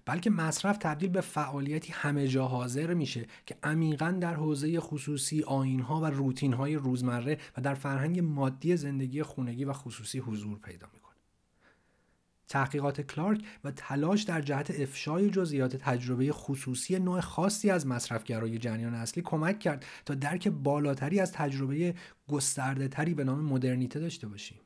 بلکه 0.05 0.29
مصرف 0.29 0.77
تبدیل 0.77 1.09
به 1.09 1.21
فعالیتی 1.21 1.93
همه 1.93 2.27
جا 2.27 2.47
حاضر 2.47 2.93
میشه 2.93 3.25
که 3.45 3.55
عمیقا 3.63 4.11
در 4.11 4.33
حوزه 4.33 4.79
خصوصی 4.79 5.43
آینها 5.43 6.01
و 6.01 6.05
روتینهای 6.05 6.75
روزمره 6.75 7.37
و 7.57 7.61
در 7.61 7.73
فرهنگ 7.73 8.19
مادی 8.19 8.77
زندگی 8.77 9.23
خونگی 9.23 9.65
و 9.65 9.73
خصوصی 9.73 10.19
حضور 10.19 10.59
پیدا 10.59 10.87
می‌کنه. 10.93 10.98
تحقیقات 12.49 13.01
کلارک 13.01 13.41
و 13.63 13.71
تلاش 13.71 14.23
در 14.23 14.41
جهت 14.41 14.79
افشای 14.79 15.29
جزئیات 15.29 15.75
تجربه 15.75 16.31
خصوصی 16.31 16.99
نوع 16.99 17.21
خاصی 17.21 17.69
از 17.69 17.87
مصرفگرای 17.87 18.57
جریان 18.57 18.93
اصلی 18.93 19.23
کمک 19.23 19.59
کرد 19.59 19.85
تا 20.05 20.13
درک 20.15 20.47
بالاتری 20.47 21.19
از 21.19 21.31
تجربه 21.31 21.95
گسترده 22.27 22.87
تری 22.87 23.13
به 23.13 23.23
نام 23.23 23.45
مدرنیته 23.45 23.99
داشته 23.99 24.27
باشیم. 24.27 24.57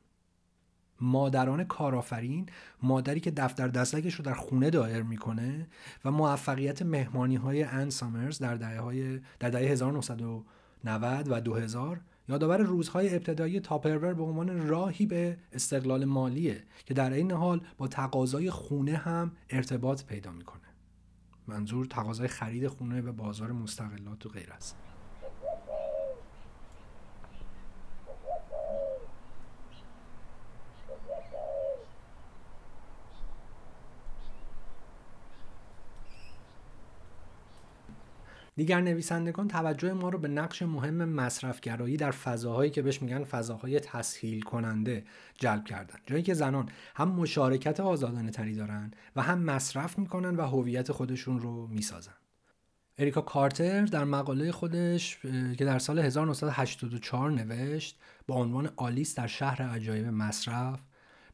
مادران 1.00 1.64
کارآفرین 1.64 2.46
مادری 2.82 3.20
که 3.20 3.30
دفتر 3.30 3.68
دستکش 3.68 4.14
رو 4.14 4.24
در 4.24 4.34
خونه 4.34 4.70
دایر 4.70 5.02
می‌کنه 5.02 5.66
و 6.04 6.10
موفقیت 6.10 6.82
مهمانی 6.82 7.36
های 7.36 7.62
ان 7.62 7.90
سامرز 7.90 8.38
در 8.38 8.54
دهه 8.54 8.80
های 8.80 9.20
در 9.40 9.50
دهه 9.50 9.62
1990 9.62 11.28
و 11.30 11.40
2000 11.40 12.00
یادآور 12.28 12.62
روزهای 12.62 13.14
ابتدایی 13.14 13.60
تاپرور 13.60 14.14
به 14.14 14.22
عنوان 14.22 14.68
راهی 14.68 15.06
به 15.06 15.38
استقلال 15.52 16.04
مالیه 16.04 16.64
که 16.86 16.94
در 16.94 17.12
این 17.12 17.30
حال 17.30 17.60
با 17.78 17.88
تقاضای 17.88 18.50
خونه 18.50 18.96
هم 18.96 19.32
ارتباط 19.50 20.04
پیدا 20.04 20.30
می‌کنه. 20.30 20.60
منظور 21.46 21.86
تقاضای 21.86 22.28
خرید 22.28 22.68
خونه 22.68 23.02
به 23.02 23.12
بازار 23.12 23.52
مستقلات 23.52 24.26
و 24.26 24.28
غیر 24.28 24.52
است. 24.52 24.76
دیگر 38.56 38.80
نویسندگان 38.80 39.48
توجه 39.48 39.92
ما 39.92 40.08
رو 40.08 40.18
به 40.18 40.28
نقش 40.28 40.62
مهم 40.62 41.04
مصرفگرایی 41.04 41.96
در 41.96 42.10
فضاهایی 42.10 42.70
که 42.70 42.82
بهش 42.82 43.02
میگن 43.02 43.24
فضاهای 43.24 43.80
تسهیل 43.80 44.42
کننده 44.42 45.04
جلب 45.38 45.64
کردن. 45.64 45.98
جایی 46.06 46.22
که 46.22 46.34
زنان 46.34 46.68
هم 46.94 47.08
مشارکت 47.08 47.80
آزادانه 47.80 48.30
تری 48.30 48.54
دارن 48.54 48.90
و 49.16 49.22
هم 49.22 49.38
مصرف 49.38 49.98
می‌کنن 49.98 50.36
و 50.36 50.42
هویت 50.42 50.92
خودشون 50.92 51.40
رو 51.40 51.66
می‌سازن. 51.66 52.14
اریکا 52.98 53.20
کارتر 53.20 53.84
در 53.84 54.04
مقاله 54.04 54.52
خودش 54.52 55.18
که 55.58 55.64
در 55.64 55.78
سال 55.78 55.98
1984 55.98 57.30
نوشت 57.30 57.98
با 58.26 58.34
عنوان 58.34 58.70
آلیس 58.76 59.14
در 59.14 59.26
شهر 59.26 59.62
عجایب 59.62 60.06
مصرف 60.06 60.80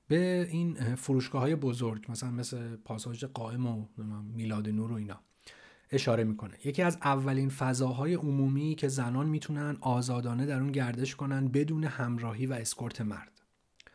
به 0.08 0.48
این 0.50 0.94
فروشگاه 0.94 1.40
های 1.40 1.54
بزرگ 1.54 2.06
مثلا 2.08 2.30
مثل 2.30 2.76
پاساژ 2.76 3.24
قائم 3.24 3.66
و 3.66 3.86
میلاد 4.34 4.68
نور 4.68 4.92
و 4.92 4.94
اینا. 4.94 5.20
اشاره 5.92 6.24
می‌کنه. 6.24 6.54
یکی 6.64 6.82
از 6.82 6.98
اولین 7.02 7.48
فضاهای 7.48 8.14
عمومی 8.14 8.74
که 8.74 8.88
زنان 8.88 9.26
می‌تونن 9.26 9.76
آزادانه 9.80 10.46
در 10.46 10.60
اون 10.60 10.72
گردش 10.72 11.16
کنن 11.16 11.48
بدون 11.48 11.84
همراهی 11.84 12.46
و 12.46 12.52
اسکورت 12.52 13.00
مرد. 13.00 13.40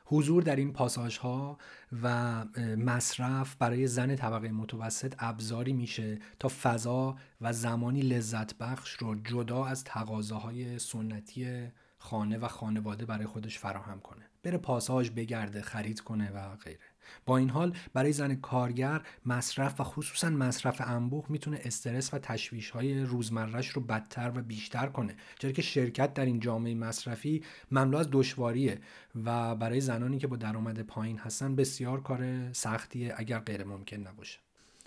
حضور 0.07 0.43
در 0.43 0.55
این 0.55 0.73
پاساژ 0.73 1.17
ها 1.17 1.57
و 2.03 2.45
مصرف 2.77 3.55
برای 3.55 3.87
زن 3.87 4.15
طبقه 4.15 4.51
متوسط 4.51 5.13
ابزاری 5.19 5.73
میشه 5.73 6.19
تا 6.39 6.49
فضا 6.61 7.15
و 7.41 7.53
زمانی 7.53 8.01
لذت 8.01 8.57
بخش 8.57 8.93
رو 8.93 9.15
جدا 9.15 9.65
از 9.65 9.83
تقاضاهای 9.83 10.79
سنتی 10.79 11.67
خانه 11.97 12.37
و 12.37 12.47
خانواده 12.47 13.05
برای 13.05 13.25
خودش 13.25 13.59
فراهم 13.59 13.99
کنه. 13.99 14.25
بره 14.43 14.57
پاساژ 14.57 15.09
بگرده 15.09 15.61
خرید 15.61 15.99
کنه 15.99 16.31
و 16.31 16.55
غیره. 16.55 16.79
با 17.25 17.37
این 17.37 17.49
حال 17.49 17.77
برای 17.93 18.11
زن 18.11 18.35
کارگر 18.35 19.01
مصرف 19.25 19.79
و 19.79 19.83
خصوصا 19.83 20.29
مصرف 20.29 20.81
انبوه 20.85 21.25
می‌تونه 21.29 21.59
استرس 21.63 22.13
و 22.13 22.17
تشویش 22.17 22.69
های 22.69 23.03
روزمرش 23.03 23.67
رو 23.67 23.81
بدتر 23.81 24.31
و 24.35 24.41
بیشتر 24.41 24.87
کنه. 24.87 25.15
چرا 25.39 25.51
که 25.51 25.61
شرکت 25.61 26.13
در 26.13 26.25
این 26.25 26.39
جامعه 26.39 26.75
مصرفی 26.75 27.43
مملو 27.71 27.97
از 27.97 28.07
دشواریه 28.11 28.79
و 29.25 29.55
برای 29.55 29.81
زنانی 29.81 30.17
که 30.17 30.27
با 30.27 30.35
درآمد 30.35 30.81
پایین 30.81 31.17
هستن 31.17 31.55
بسیار 31.55 32.01
کار 32.01 32.53
سختیه 32.53 33.13
اگر 33.17 33.39
غیر 33.39 33.63
ممکن 33.63 33.97
نباشه. 33.97 34.39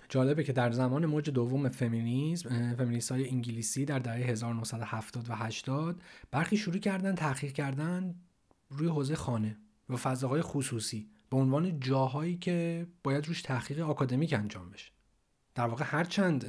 جالبه 0.09 0.44
که 0.44 0.52
در 0.52 0.70
زمان 0.70 1.07
موج 1.07 1.31
دوم 1.31 1.68
فمینیسم 1.68 2.74
فمینیست 2.74 3.12
های 3.12 3.28
انگلیسی 3.28 3.85
در 3.85 3.98
دهه 3.98 4.14
1970 4.14 5.31
و 5.31 5.35
80 5.35 6.02
برخی 6.31 6.57
شروع 6.57 6.78
کردن 6.78 7.14
تحقیق 7.14 7.52
کردن 7.52 8.14
روی 8.70 8.88
حوزه 8.88 9.16
خانه 9.16 9.57
و 9.88 9.96
فضاهای 9.96 10.42
خصوصی. 10.42 11.11
به 11.30 11.36
عنوان 11.36 11.80
جاهایی 11.80 12.36
که 12.36 12.86
باید 13.02 13.26
روش 13.26 13.42
تحقیق 13.42 13.80
آکادمیک 13.80 14.32
انجام 14.32 14.70
بشه. 14.70 14.92
در 15.58 15.66
واقع 15.66 15.84
هرچند 15.88 16.46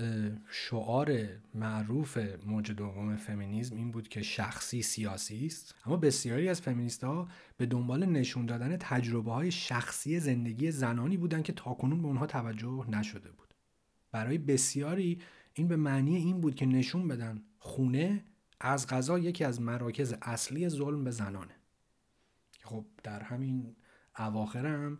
شعار 0.49 1.17
معروف 1.53 2.17
موج 2.45 2.71
دوم 2.71 3.15
فمینیسم 3.15 3.75
این 3.75 3.91
بود 3.91 4.07
که 4.07 4.21
شخصی 4.21 4.81
سیاسی 4.81 5.45
است 5.45 5.75
اما 5.85 5.97
بسیاری 5.97 6.49
از 6.49 6.61
فمینیست 6.61 7.03
ها 7.03 7.27
به 7.57 7.65
دنبال 7.65 8.05
نشون 8.05 8.45
دادن 8.45 8.77
تجربه 8.77 9.31
های 9.31 9.51
شخصی 9.51 10.19
زندگی 10.19 10.71
زنانی 10.71 11.17
بودند 11.17 11.43
که 11.43 11.53
تاکنون 11.53 12.01
به 12.01 12.07
اونها 12.07 12.25
توجه 12.25 12.85
نشده 12.89 13.31
بود. 13.31 13.53
برای 14.11 14.37
بسیاری 14.37 15.21
این 15.53 15.67
به 15.67 15.75
معنی 15.75 16.15
این 16.15 16.41
بود 16.41 16.55
که 16.55 16.65
نشون 16.65 17.07
بدن 17.07 17.43
خونه 17.59 18.23
از 18.59 18.87
غذا 18.87 19.19
یکی 19.19 19.43
از 19.43 19.61
مراکز 19.61 20.15
اصلی 20.21 20.69
ظلم 20.69 21.03
به 21.03 21.11
زنانه. 21.11 21.55
خب 22.63 22.85
در 23.03 23.23
همین 23.23 23.75
اواخرم 24.19 24.99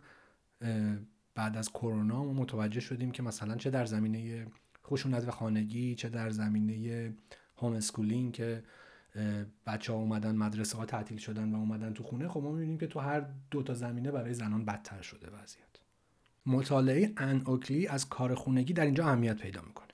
بعد 1.34 1.56
از 1.56 1.68
کرونا 1.68 2.24
ما 2.24 2.32
متوجه 2.32 2.80
شدیم 2.80 3.10
که 3.10 3.22
مثلا 3.22 3.56
چه 3.56 3.70
در 3.70 3.86
زمینه 3.86 4.46
خشونت 4.84 5.30
خانگی 5.30 5.94
چه 5.94 6.08
در 6.08 6.30
زمینه 6.30 7.12
home 7.56 7.72
schooling 7.72 8.32
که 8.32 8.62
بچه 9.66 9.92
ها 9.92 9.98
اومدن 9.98 10.36
مدرسه 10.36 10.78
ها 10.78 10.86
تعطیل 10.86 11.18
شدن 11.18 11.52
و 11.54 11.56
اومدن 11.56 11.92
تو 11.92 12.02
خونه. 12.02 12.28
خب 12.28 12.42
ما 12.42 12.52
می‌بینیم 12.52 12.78
که 12.78 12.86
تو 12.86 13.00
هر 13.00 13.26
دو 13.50 13.62
تا 13.62 13.74
زمینه 13.74 14.10
برای 14.10 14.34
زنان 14.34 14.64
بدتر 14.64 15.02
شده 15.02 15.26
وضعیت. 15.26 15.66
مطالعه 16.46 17.12
ان 17.16 17.42
اوکلی 17.46 17.86
از 17.86 18.08
کار 18.08 18.34
خونگی 18.34 18.72
در 18.72 18.84
اینجا 18.84 19.06
اهمیت 19.06 19.36
پیدا 19.36 19.62
می‌کنه. 19.62 19.88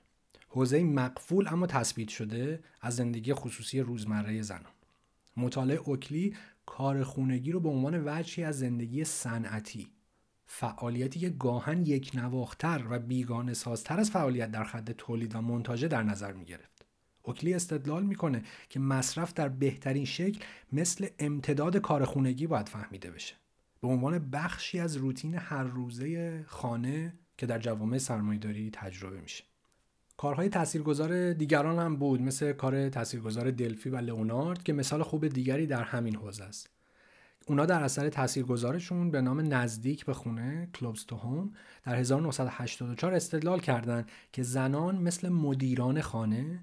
حوزه 0.49 0.85
مغفول 0.85 1.49
اما 1.49 1.67
تثبیت 1.67 2.09
شده 2.09 2.61
از 2.81 2.97
زندگی 2.97 3.35
خصوصی 3.35 3.81
روزمره 3.81 4.43
زنان. 4.43 4.73
مطالعه 5.37 5.77
اوکلی 5.77 6.37
کار 6.67 7.05
خونگی 7.05 7.53
رو 7.53 7.61
به 7.61 7.69
عنوان 7.69 8.03
وجهی 8.07 8.45
از 8.45 8.59
زندگی 8.59 9.05
صنعتی. 9.05 9.89
فعالیتی 10.47 11.21
که 11.21 11.29
گاهن 11.29 11.87
یک 11.87 12.11
نواختر 12.15 12.85
و 12.91 12.99
بیگانه 12.99 13.55
سازتر 13.55 14.01
از 14.01 14.11
فعالیت 14.11 14.51
در 14.51 14.65
خط 14.65 14.91
تولید 14.91 15.35
و 15.35 15.41
منتاجه 15.41 15.89
در 15.89 16.03
نظر 16.03 16.33
می 16.33 16.45
گرفت. 16.45 16.87
اوکلی 17.23 17.55
استدلال 17.55 18.03
می‌کنه 18.03 18.43
که 18.69 18.81
مصرف 18.81 19.35
در 19.35 19.49
بهترین 19.49 20.05
شکل 20.05 20.41
مثل 20.73 21.07
امتداد 21.19 21.77
کار 21.77 22.05
خونگی 22.05 22.47
باید 22.47 22.69
فهمیده 22.69 23.11
بشه. 23.11 23.35
به 23.81 23.89
عنوان 23.89 24.31
بخشی 24.31 24.81
از 24.81 24.97
روتین 24.97 25.35
هر 25.35 25.63
روزه 25.63 26.43
خانه 26.47 27.19
که 27.39 27.47
در 27.47 27.59
جوامع 27.59 27.99
سرمایه‌داری 27.99 28.71
تجربه 28.73 29.21
میشه. 29.21 29.45
کارهای 30.17 30.49
تاثیرگذار 30.49 31.33
دیگران 31.33 31.79
هم 31.79 31.97
بود 31.97 32.23
مثل 32.23 32.53
کار 32.53 32.89
تاثیرگذار 32.89 33.51
دلفی 33.51 33.89
و 33.89 33.97
لئونارد 33.97 34.63
که 34.63 34.73
مثال 34.73 35.03
خوب 35.03 35.29
دیگری 35.29 35.67
در 35.67 35.83
همین 35.83 36.17
حوزه 36.17 36.45
است. 36.45 36.71
اونا 37.49 37.67
در 37.67 37.83
اثر 37.83 38.09
تاثیرگذارشون 38.09 39.11
به 39.11 39.21
نام 39.21 39.55
نزدیک 39.55 40.05
به 40.05 40.15
خونه 40.15 40.69
کلوبز 40.75 41.07
تو 41.07 41.17
هوم 41.17 41.53
در 41.85 41.97
1984 41.97 43.15
استدلال 43.15 43.61
کردند 43.61 44.11
که 44.33 44.43
زنان 44.43 44.99
مثل 44.99 45.29
مدیران 45.29 46.01
خانه 46.01 46.61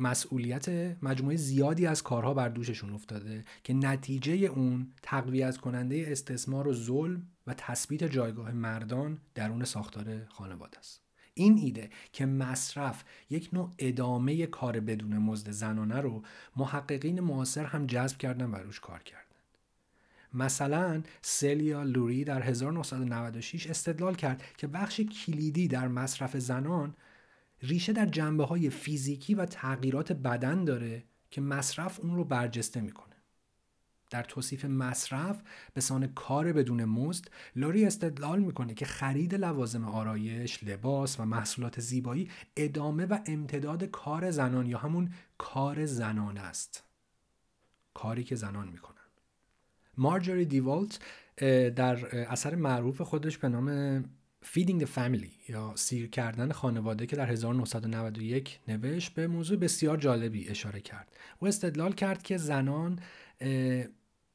مسئولیت 0.00 0.68
مجموعه 1.02 1.36
زیادی 1.36 1.86
از 1.86 2.02
کارها 2.02 2.34
بر 2.34 2.48
دوششون 2.48 2.92
افتاده 2.92 3.44
که 3.64 3.74
نتیجه 3.74 4.32
اون 4.32 4.92
تقویت 5.02 5.56
کننده 5.56 6.04
استثمار 6.08 6.68
و 6.68 6.72
ظلم 6.72 7.26
و 7.46 7.54
تثبیت 7.54 8.04
جایگاه 8.04 8.52
مردان 8.52 9.18
درون 9.34 9.64
ساختار 9.64 10.26
خانواده 10.28 10.78
است. 10.78 11.01
این 11.34 11.58
ایده 11.58 11.90
که 12.12 12.26
مصرف 12.26 13.04
یک 13.30 13.48
نوع 13.52 13.70
ادامه 13.78 14.46
کار 14.46 14.80
بدون 14.80 15.18
مزد 15.18 15.50
زنانه 15.50 16.00
رو 16.00 16.22
محققین 16.56 17.20
معاصر 17.20 17.64
هم 17.64 17.86
جذب 17.86 18.18
کردن 18.18 18.50
و 18.50 18.56
روش 18.56 18.80
کار 18.80 19.02
کردن. 19.02 19.22
مثلا 20.34 21.02
سلیا 21.22 21.82
لوری 21.82 22.24
در 22.24 22.42
1996 22.42 23.66
استدلال 23.66 24.14
کرد 24.14 24.42
که 24.56 24.66
بخش 24.66 25.00
کلیدی 25.00 25.68
در 25.68 25.88
مصرف 25.88 26.36
زنان 26.36 26.94
ریشه 27.62 27.92
در 27.92 28.06
جنبه 28.06 28.44
های 28.44 28.70
فیزیکی 28.70 29.34
و 29.34 29.46
تغییرات 29.46 30.12
بدن 30.12 30.64
داره 30.64 31.04
که 31.30 31.40
مصرف 31.40 32.00
اون 32.00 32.16
رو 32.16 32.24
برجسته 32.24 32.80
می‌کنه. 32.80 33.11
در 34.12 34.22
توصیف 34.22 34.64
مصرف 34.64 35.42
به 35.74 35.80
سان 35.80 36.06
کار 36.06 36.52
بدون 36.52 36.84
مزد 36.84 37.24
لوری 37.56 37.84
استدلال 37.84 38.40
می‌کنه 38.40 38.74
که 38.74 38.84
خرید 38.84 39.34
لوازم 39.34 39.84
آرایش، 39.84 40.64
لباس 40.64 41.20
و 41.20 41.24
محصولات 41.24 41.80
زیبایی 41.80 42.30
ادامه 42.56 43.06
و 43.06 43.18
امتداد 43.26 43.84
کار 43.84 44.30
زنان 44.30 44.66
یا 44.66 44.78
همون 44.78 45.10
کار 45.38 45.86
زنان 45.86 46.38
است. 46.38 46.84
کاری 47.94 48.24
که 48.24 48.34
زنان 48.34 48.68
می‌کنن. 48.68 48.96
مارجوری 49.96 50.44
دیوالت 50.44 50.98
در 51.76 52.16
اثر 52.16 52.54
معروف 52.54 53.00
خودش 53.00 53.38
به 53.38 53.48
نام 53.48 54.02
Feeding 54.44 54.80
the 54.80 54.86
Family 54.96 55.48
یا 55.48 55.72
سیر 55.76 56.10
کردن 56.10 56.52
خانواده 56.52 57.06
که 57.06 57.16
در 57.16 57.30
1991 57.30 58.60
نوشت 58.68 59.14
به 59.14 59.26
موضوع 59.26 59.56
بسیار 59.56 59.96
جالبی 59.96 60.48
اشاره 60.48 60.80
کرد. 60.80 61.16
او 61.38 61.48
استدلال 61.48 61.92
کرد 61.92 62.22
که 62.22 62.36
زنان 62.36 62.98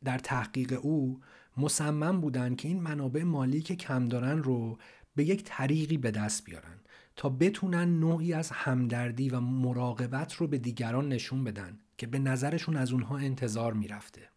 در 0.04 0.18
تحقیق 0.20 0.80
او 0.82 1.22
مصمم 1.58 2.22
بودند 2.22 2.58
که 2.58 2.68
این 2.68 2.80
منابع 2.80 3.24
مالی 3.24 3.62
که 3.62 3.76
کم 3.76 4.08
دارن 4.08 4.44
رو 4.44 4.78
به 5.16 5.24
یک 5.24 5.44
طریقی 5.44 5.98
به 5.98 6.12
دست 6.12 6.44
بیارن 6.44 6.80
تا 7.16 7.30
بتونن 7.30 8.00
نوعی 8.00 8.34
از 8.34 8.52
همدردی 8.52 9.30
و 9.30 9.40
مراقبت 9.40 10.34
رو 10.34 10.48
به 10.48 10.58
دیگران 10.58 11.10
نشون 11.10 11.44
بدن 11.44 11.80
که 11.98 12.08
به 12.08 12.20
نظرشون 12.20 12.76
از 12.76 12.92
اونها 12.92 13.18
انتظار 13.18 13.74
می‌رفته. 13.74 14.30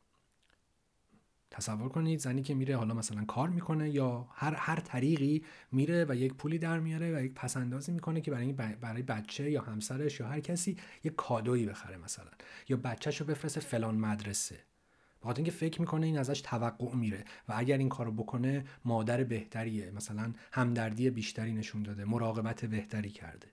تصور 1.51 1.89
کنید 1.89 2.21
زنی 2.21 2.43
که 2.43 2.55
میره 2.55 2.77
حالا 2.77 2.95
مثلا 2.95 3.25
کار 3.25 3.49
می‌کنه 3.49 3.91
یا 3.91 4.29
هر 4.33 4.55
هر 4.55 4.81
طریقی 4.81 5.45
میره 5.73 6.07
و 6.09 6.17
یک 6.17 6.35
پولی 6.35 6.59
در 6.59 6.81
میاره 6.81 7.17
و 7.17 7.23
یک 7.23 7.35
پسندازی 7.35 7.93
می‌کنه 7.93 8.21
که 8.21 8.31
برای 8.31 8.53
برای 8.53 9.03
بچه 9.03 9.51
یا 9.51 9.63
همسرش 9.63 10.21
یا 10.21 10.29
هر 10.29 10.41
کسی 10.41 10.77
یک 11.05 11.15
کادویی 11.17 11.67
بخره 11.67 11.97
مثلا 11.97 12.31
یا 12.69 12.77
بچهش 12.77 13.21
رو 13.21 13.27
بفرسته 13.27 13.61
فلان 13.61 13.95
مدرسه 13.95 14.59
بخاطر 15.23 15.37
اینکه 15.37 15.51
فکر 15.51 15.81
می‌کنه 15.81 16.07
این 16.07 16.19
ازش 16.19 16.41
توقع 16.41 16.95
میره 16.95 17.25
و 17.49 17.53
اگر 17.57 17.79
این 17.79 17.89
کارو 17.89 18.13
بکنه 18.13 18.65
مادر 18.85 19.25
بهتریه. 19.25 19.91
مثلا 19.91 20.33
همدردی 20.53 21.11
بیشتری 21.11 21.53
نشون 21.53 21.83
داده 21.83 22.05
مراقبت 22.05 22.65
بهتری 22.65 23.11
کرده. 23.11 23.47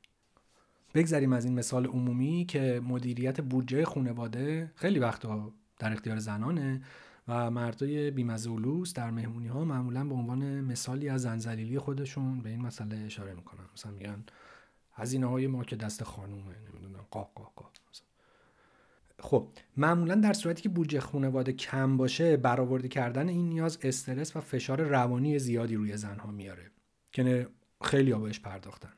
بگذریم 0.93 1.33
از 1.33 1.45
این 1.45 1.53
مثال 1.53 1.85
عمومی 1.85 2.45
که 2.45 2.81
مدیریت 2.83 3.41
بودجه 3.41 3.85
خانواده 3.85 4.71
خیلی 4.75 4.99
وقتا 4.99 5.53
در 5.79 5.93
اختیار 5.93 6.19
زنانه 6.19 6.81
و 7.27 7.51
مردای 7.51 8.11
بیمزولوس 8.11 8.93
در 8.93 9.11
مهمونی 9.11 9.47
ها 9.47 9.65
معمولا 9.65 10.03
به 10.03 10.15
عنوان 10.15 10.61
مثالی 10.61 11.09
از 11.09 11.21
زنزلیلی 11.21 11.79
خودشون 11.79 12.41
به 12.41 12.49
این 12.49 12.61
مسئله 12.61 12.97
اشاره 12.97 13.33
می‌کنن. 13.33 13.63
مثلا 13.73 13.91
میگن 13.91 14.23
هزینه 14.93 15.27
های 15.27 15.47
ما 15.47 15.63
که 15.63 15.75
دست 15.75 16.03
خانومه 16.03 16.55
نمی‌دونم 16.69 17.05
قاق 17.11 17.31
قاق 17.35 17.51
قاق. 17.55 17.71
خب 19.19 19.47
معمولا 19.77 20.15
در 20.15 20.33
صورتی 20.33 20.61
که 20.61 20.69
بودجه 20.69 20.99
خانواده 20.99 21.53
کم 21.53 21.97
باشه 21.97 22.37
برآورده 22.37 22.87
کردن 22.87 23.29
این 23.29 23.49
نیاز 23.49 23.77
استرس 23.81 24.35
و 24.35 24.41
فشار 24.41 24.81
روانی 24.81 25.39
زیادی 25.39 25.75
روی 25.75 25.97
زنها 25.97 26.31
میاره 26.31 26.71
که 27.11 27.47
خیلی 27.83 28.11
ها 28.11 28.19
بهش 28.19 28.39
پرداختن. 28.39 28.93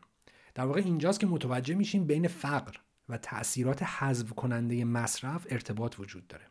در 0.55 0.65
واقع 0.65 0.81
اینجاست 0.85 1.19
که 1.19 1.27
متوجه 1.27 1.75
میشیم 1.75 2.05
بین 2.05 2.27
فقر 2.27 2.75
و 3.09 3.17
تاثیرات 3.17 3.83
حذف 3.83 4.33
کننده 4.33 4.85
مصرف 4.85 5.47
ارتباط 5.49 5.99
وجود 5.99 6.27
داره. 6.27 6.45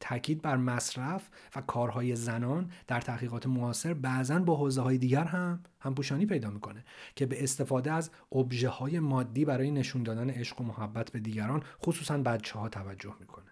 تاکید 0.00 0.42
بر 0.42 0.56
مصرف 0.56 1.30
و 1.56 1.60
کارهای 1.60 2.16
زنان 2.16 2.70
در 2.86 3.00
تحقیقات 3.00 3.46
معاصر 3.46 3.94
بعضا 3.94 4.38
با 4.38 4.56
حوزه 4.56 4.82
های 4.82 4.98
دیگر 4.98 5.24
هم 5.24 5.62
همپوشانی 5.80 6.26
پیدا 6.26 6.50
می‌کنه 6.50 6.84
که 7.16 7.26
به 7.26 7.42
استفاده 7.42 7.92
از 7.92 8.10
ابژه 8.32 8.68
های 8.68 9.00
مادی 9.00 9.44
برای 9.44 9.70
نشون 9.70 10.02
دادن 10.02 10.30
عشق 10.30 10.60
و 10.60 10.64
محبت 10.64 11.10
به 11.10 11.20
دیگران 11.20 11.62
خصوصا 11.84 12.18
بچه 12.18 12.58
ها 12.58 12.68
توجه 12.68 13.14
می‌کنه. 13.20 13.50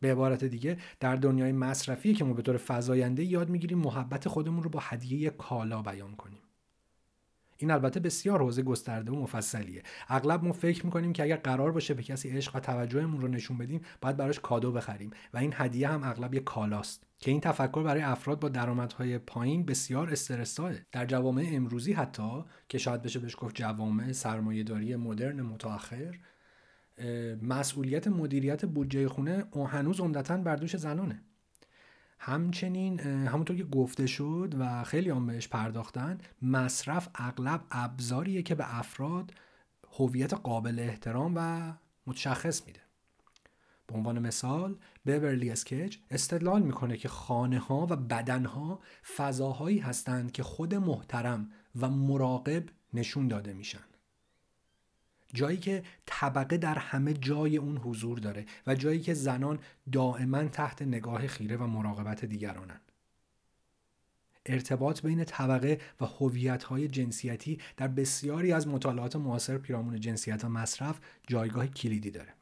به 0.00 0.12
عبارت 0.12 0.44
دیگه 0.44 0.78
در 1.00 1.16
دنیای 1.16 1.52
مصرفی 1.52 2.14
که 2.14 2.24
ما 2.24 2.32
به 2.32 2.42
طور 2.42 2.60
فزاینده 2.66 3.24
یاد 3.24 3.48
می‌گیریم 3.48 3.78
محبت 3.78 4.28
خودمون 4.28 4.62
رو 4.62 4.70
با 4.70 4.80
هدیه 4.82 5.30
کالا 5.30 5.82
بیان 5.82 6.16
کنیم. 6.16 6.40
این 7.60 7.70
البته 7.70 8.00
بسیار 8.00 8.42
حوزه 8.42 8.62
گسترده 8.62 9.12
و 9.12 9.16
مفصلیه. 9.22 9.82
اغلب 10.08 10.44
ما 10.44 10.52
فکر 10.52 10.86
می‌کنیم 10.86 11.12
که 11.12 11.22
اگر 11.22 11.36
قرار 11.36 11.72
باشه 11.72 11.94
به 11.94 12.02
کسی 12.02 12.30
عشق 12.30 12.56
و 12.56 12.60
توجهمون 12.60 13.20
رو 13.20 13.28
نشون 13.28 13.58
بدیم 13.58 13.80
باید 14.00 14.16
براش 14.16 14.40
کادو 14.40 14.72
بخریم. 14.72 15.10
و 15.34 15.38
این 15.38 15.52
هدیه 15.56 15.88
هم 15.88 16.04
اغلب 16.04 16.34
یک 16.34 16.44
کالاست 16.44 17.06
که 17.18 17.30
این 17.30 17.40
تفکر 17.40 17.82
برای 17.82 18.02
افراد 18.02 18.40
با 18.40 18.48
درآمدهای 18.48 19.18
پایین 19.18 19.66
بسیار 19.66 20.10
استرساه 20.10 20.72
در 20.92 21.06
جوامع 21.06 21.48
امروزی 21.52 21.92
حتی 21.92 22.44
که 22.68 22.78
شاید 22.78 23.02
بشه 23.02 23.18
بهش 23.18 23.36
گفت 23.38 23.54
جوامع 23.54 24.12
سرمایهداری 24.12 24.96
مدرن 24.96 25.40
متأخر 25.42 26.18
مسئولیت 27.42 28.08
مدیریت 28.08 28.64
بودجه 28.64 29.08
خونه 29.08 29.44
هنوز 29.68 30.00
عمدتا 30.00 30.36
بر 30.36 30.56
دوش 30.56 30.76
زنانه. 30.76 31.22
همچنین 32.22 33.00
همونطور 33.00 33.56
که 33.56 33.64
گفته 33.64 34.06
شد 34.06 34.54
و 34.58 34.84
خیلی 34.84 35.10
هم 35.10 35.26
بهش 35.26 35.48
پرداختن 35.48 36.18
مصرف 36.42 37.08
اغلب 37.14 37.64
ابزاریه 37.70 38.42
که 38.42 38.54
به 38.54 38.78
افراد 38.78 39.34
هویت 39.98 40.34
قابل 40.34 40.78
احترام 40.78 41.32
و 41.36 41.72
متشخص 42.06 42.66
میده. 42.66 42.80
به 43.86 43.94
عنوان 43.94 44.18
مثال 44.18 44.78
ببرلی 45.06 45.50
اسکیج 45.50 45.96
استدلال 46.10 46.62
می‌کنه 46.62 46.96
که 46.96 47.08
خانه 47.08 47.58
ها 47.58 47.86
و 47.90 47.96
بدن 47.96 48.44
ها 48.44 48.80
فضاهایی 49.16 49.78
هستند 49.78 50.32
که 50.32 50.42
خود 50.42 50.74
محترم 50.74 51.50
و 51.80 51.90
مراقب 51.90 52.64
نشون 52.94 53.28
داده 53.28 53.52
میشن. 53.52 53.89
جایی 55.34 55.58
که 55.58 55.82
طبقه 56.06 56.56
در 56.56 56.78
همه 56.78 57.14
جای 57.14 57.56
اون 57.56 57.76
حضور 57.76 58.18
داره 58.18 58.46
و 58.66 58.74
جایی 58.74 59.00
که 59.00 59.14
زنان 59.14 59.58
دائما 59.92 60.44
تحت 60.44 60.82
نگاه 60.82 61.26
خیره 61.26 61.56
و 61.56 61.66
مراقبت 61.66 62.24
دیگرانن 62.24 62.80
ارتباط 64.46 65.02
بین 65.02 65.24
طبقه 65.24 65.80
و 66.00 66.06
های 66.68 66.88
جنسیتی 66.88 67.58
در 67.76 67.88
بسیاری 67.88 68.52
از 68.52 68.68
مطالعات 68.68 69.16
معاصر 69.16 69.58
پیرامون 69.58 70.00
جنسیت 70.00 70.44
و 70.44 70.48
مصرف 70.48 71.00
جایگاه 71.26 71.66
کلیدی 71.66 72.10
داره. 72.10 72.34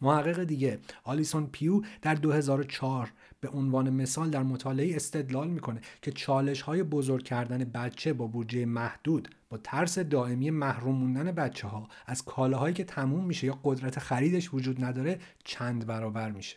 محقق 0.00 0.44
دیگه 0.44 0.78
آلیسون 1.04 1.46
پیو 1.46 1.82
در 2.02 2.14
2004 2.14 3.12
به 3.40 3.48
عنوان 3.48 3.90
مثال 3.90 4.30
در 4.30 4.42
مطالعه 4.42 4.96
استدلال 4.96 5.48
می‌کنه 5.48 5.80
که 6.02 6.12
چالش 6.12 6.62
های 6.62 6.82
بزرگ 6.82 7.24
کردن 7.24 7.58
بچه 7.58 8.12
با 8.12 8.26
بودجه 8.26 8.64
محدود 8.64 9.28
با 9.48 9.56
ترس 9.56 9.98
دائمی 9.98 10.50
محروم 10.50 10.94
موندن 10.94 11.32
بچه 11.32 11.68
ها 11.68 11.88
از 12.06 12.24
کالاهایی 12.24 12.74
که 12.74 12.84
تموم 12.84 13.24
میشه 13.24 13.46
یا 13.46 13.58
قدرت 13.64 13.98
خریدش 13.98 14.54
وجود 14.54 14.84
نداره 14.84 15.18
چند 15.44 15.86
برابر 15.86 16.30
میشه. 16.30 16.56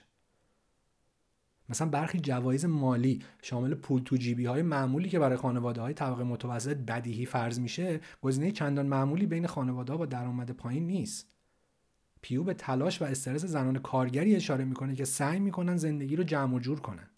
مثلا 1.69 1.89
برخی 1.89 2.19
جوایز 2.19 2.65
مالی 2.65 3.23
شامل 3.41 3.75
پول 3.75 4.01
تو 4.01 4.17
جیبی 4.17 4.45
های 4.45 4.61
معمولی 4.61 5.09
که 5.09 5.19
برای 5.19 5.37
خانواده 5.37 5.81
های 5.81 5.93
طبقه 5.93 6.23
متوسط 6.23 6.77
بدیهی 6.77 7.25
فرض 7.25 7.59
میشه 7.59 7.99
گزینه 8.21 8.51
چندان 8.51 8.85
معمولی 8.85 9.25
بین 9.25 9.47
خانواده 9.47 9.91
ها 9.91 9.97
با 9.97 10.05
درآمد 10.05 10.51
پایین 10.51 10.87
نیست. 10.87 11.38
پیو 12.21 12.43
به 12.43 12.53
تلاش 12.53 13.01
و 13.01 13.05
استرس 13.05 13.45
زنان 13.45 13.79
کارگری 13.79 14.35
اشاره 14.35 14.65
می‌کنه 14.65 14.95
که 14.95 15.05
سعی 15.05 15.39
می‌کنن 15.39 15.77
زندگی 15.77 16.15
رو 16.15 16.23
جمع 16.23 16.55
و 16.55 16.59
جور 16.59 16.79
کنن. 16.79 17.09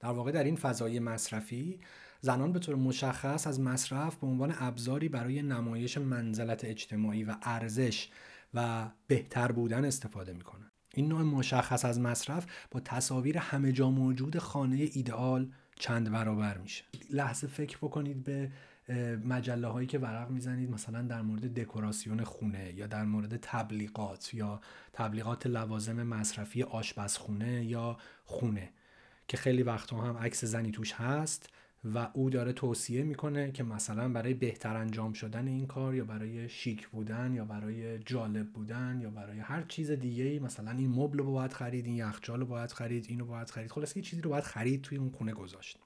در 0.00 0.08
واقع 0.08 0.32
در 0.32 0.44
این 0.44 0.56
فضای 0.56 0.98
مصرفی 1.00 1.80
زنان 2.20 2.52
به 2.52 2.58
طور 2.58 2.74
مشخص 2.74 3.46
از 3.46 3.60
مصرف 3.60 4.16
به 4.16 4.26
عنوان 4.26 4.54
ابزاری 4.58 5.08
برای 5.08 5.42
نمایش 5.42 5.98
منزلت 5.98 6.64
اجتماعی 6.64 7.24
و 7.24 7.34
ارزش 7.42 8.08
و 8.54 8.90
بهتر 9.06 9.52
بودن 9.52 9.84
استفاده 9.84 10.32
می‌کنن. 10.32 10.70
این 10.94 11.08
نوع 11.08 11.22
مشخص 11.22 11.84
از 11.84 12.00
مصرف 12.00 12.46
با 12.70 12.80
تصاویر 12.80 13.38
همه 13.38 13.72
جا 13.72 13.90
موجود 13.90 14.38
خانه 14.38 14.76
ایدئال 14.76 15.52
چند 15.78 16.10
برابر 16.10 16.58
میشه. 16.58 16.84
لحظه 17.10 17.46
فکر 17.46 17.76
بکنید 17.76 18.24
به 18.24 18.50
مجله 19.24 19.66
هایی 19.66 19.86
که 19.86 19.98
ورق 19.98 20.30
می‌زنید 20.30 20.70
مثلا 20.70 21.02
در 21.02 21.22
مورد 21.22 21.54
دکوراسیون 21.54 22.24
خونه 22.24 22.72
یا 22.74 22.86
در 22.86 23.04
مورد 23.04 23.36
تبلیغات 23.36 24.34
یا 24.34 24.60
تبلیغات 24.92 25.46
لوازم 25.46 26.02
مصرفی 26.02 26.62
آشپزخونه 26.62 27.64
یا 27.64 27.96
خونه 28.24 28.70
که 29.28 29.36
خیلی 29.36 29.62
وقتها 29.62 30.02
هم 30.02 30.16
عکس 30.16 30.44
زنی 30.44 30.70
توش 30.70 30.92
هست 30.92 31.48
و 31.94 32.08
او 32.14 32.30
داره 32.30 32.52
توصیه 32.52 33.02
می‌کنه 33.02 33.52
که 33.52 33.62
مثلا 33.62 34.08
برای 34.08 34.34
بهتر 34.34 34.76
انجام 34.76 35.12
شدن 35.12 35.48
این 35.48 35.66
کار 35.66 35.94
یا 35.94 36.04
برای 36.04 36.48
شیک 36.48 36.88
بودن 36.88 37.34
یا 37.34 37.44
برای 37.44 37.98
جالب 37.98 38.52
بودن 38.52 38.98
یا 39.02 39.10
برای 39.10 39.38
هر 39.38 39.62
چیز 39.62 39.90
دیگه 39.90 40.24
ای 40.24 40.38
مثلا 40.38 40.70
این 40.70 40.90
مبل 40.90 41.18
رو 41.18 41.32
باید 41.32 41.52
خرید 41.52 41.86
این 41.86 41.96
یخچال 41.96 42.40
رو 42.40 42.46
باید 42.46 42.72
خرید 42.72 43.06
اینو 43.08 43.24
باید 43.24 43.50
خرید. 43.50 43.70
خلاص 43.70 43.96
یه 43.96 44.02
چیزی 44.02 44.22
رو 44.22 44.30
باید 44.30 44.44
خرید 44.44 44.82
توی 44.82 44.98
اون 44.98 45.10
خونه 45.10 45.32
گذاشت. 45.32 45.78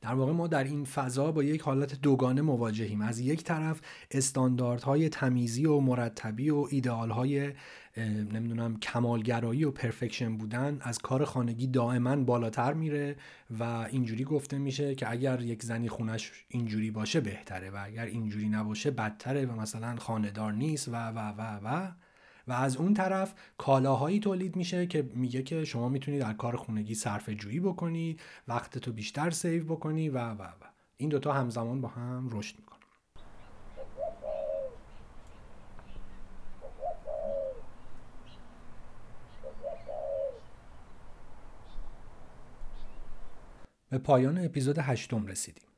در 0.00 0.14
واقع 0.14 0.32
ما 0.32 0.46
در 0.46 0.64
این 0.64 0.84
فضا 0.84 1.32
با 1.32 1.42
یک 1.42 1.60
حالت 1.60 2.00
دوگانه 2.00 2.42
مواجهیم. 2.42 3.00
از 3.00 3.18
یک 3.18 3.44
طرف 3.44 3.80
استانداردهای 4.10 5.08
تمیزی 5.08 5.66
و 5.66 5.80
مرتبی 5.80 6.50
و 6.50 6.66
ایدئالهای 6.70 7.52
نمی‌دونم 8.32 8.76
کمالگرایی 8.76 9.64
و 9.64 9.70
پرفکشن 9.70 10.36
بودن 10.36 10.78
از 10.80 10.98
کار 10.98 11.24
خانگی 11.24 11.66
دائما 11.66 12.16
بالاتر 12.16 12.72
میره 12.72 13.16
و 13.58 13.62
اینجوری 13.64 14.24
گفته 14.24 14.58
میشه 14.58 14.94
که 14.94 15.10
اگر 15.10 15.40
یک 15.40 15.62
زنی 15.62 15.88
خونش 15.88 16.32
اینجوری 16.48 16.90
باشه 16.90 17.20
بهتره 17.20 17.70
و 17.70 17.82
اگر 17.84 18.04
اینجوری 18.06 18.48
نباشه 18.48 18.90
بدتره 18.90 19.46
و 19.46 19.60
مثلا 19.60 19.96
خاندار 19.96 20.52
نیست 20.52 20.88
و 20.88 20.92
و 20.92 21.18
و 21.18 21.60
و. 21.64 21.92
و 22.48 22.52
از 22.52 22.76
اون 22.76 22.94
طرف 22.94 23.34
کالاهایی 23.58 24.20
تولید 24.20 24.56
میشه 24.56 24.86
که 24.86 25.10
میگه 25.14 25.42
که 25.42 25.64
شما 25.64 25.88
می‌تونید 25.88 26.20
در 26.20 26.32
کار 26.32 26.56
خونگی 26.56 26.94
صرف 26.94 27.28
جویی 27.28 27.60
بکنی 27.60 28.16
وقت 28.48 28.78
تو 28.78 28.92
بیشتر 28.92 29.30
سیو 29.30 29.64
بکنی 29.64 30.08
و 30.08 30.18
و 30.18 30.42
و. 30.42 30.64
این 30.96 31.08
دوتا 31.08 31.32
همزمان 31.32 31.80
با 31.80 31.88
هم 31.88 32.28
رشد 32.32 32.58
می‌کنن 32.58 32.76
به 43.90 43.98
پایان 43.98 44.44
اپیزود 44.44 44.78
هشتم 44.78 45.26
رسیدیم. 45.26 45.68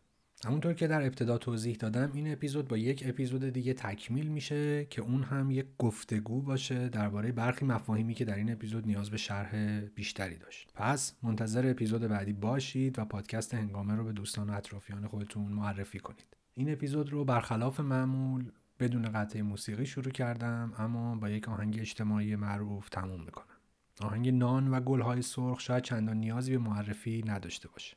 همونطور 0.46 0.74
که 0.74 0.87
در 0.87 1.03
ابتدا 1.03 1.38
توضیح 1.38 1.77
دادم 1.77 2.11
این 2.14 2.33
اپیزود 2.33 2.68
با 2.68 2.77
یک 2.77 3.03
اپیزود 3.07 3.44
دیگه 3.44 3.74
تکمیل 3.74 4.29
میشه 4.29 4.85
که 4.85 5.03
اون 5.03 5.22
هم 5.22 5.51
یک 5.51 5.66
گفتگو 5.79 6.42
باشه 6.42 6.88
درباره 6.88 7.33
برخی 7.33 7.64
مفاهیمی 7.64 8.14
که 8.14 8.24
در 8.24 8.35
این 8.35 8.53
اپیزود 8.53 8.87
نیاز 8.87 9.11
به 9.11 9.16
شرح 9.16 9.81
بیشتری 9.81 10.37
داشت. 10.37 10.70
پس 10.74 11.16
منتظر 11.22 11.70
اپیزود 11.70 12.03
بعدی 12.03 12.33
باشید 12.33 12.98
و 12.98 13.05
پادکست 13.05 13.55
هنگامه 13.55 13.94
رو 13.94 14.05
به 14.05 14.12
دوستان 14.12 14.51
و 14.51 14.53
اطرافیان 14.53 15.07
خودتون 15.07 15.53
معرفی 15.53 15.98
کنید. 15.98 16.37
این 16.55 16.72
اپیزود 16.72 17.11
رو 17.12 17.24
برخلاف 17.24 17.81
معمول 17.81 18.53
بدون 18.81 19.12
قطعه 19.12 19.42
موسیقی 19.42 19.87
شروع 19.87 20.11
کردم 20.11 20.72
اما 20.79 21.16
با 21.16 21.31
یک 21.31 21.48
آهنگ 21.48 21.79
اجتماعی 21.81 22.37
معروف 22.37 22.88
تموم 22.88 23.24
می‌کنم. 23.24 23.57
آهنگ 24.01 24.29
نان 24.29 24.68
و 24.68 24.81
گلهای 24.81 25.22
سرخ 25.22 25.61
شاید 25.61 25.83
چندان 25.83 26.16
نیازی 26.16 26.53
به 26.53 26.59
معرفی 26.59 27.24
نداشته 27.27 27.68
باشه. 27.68 27.96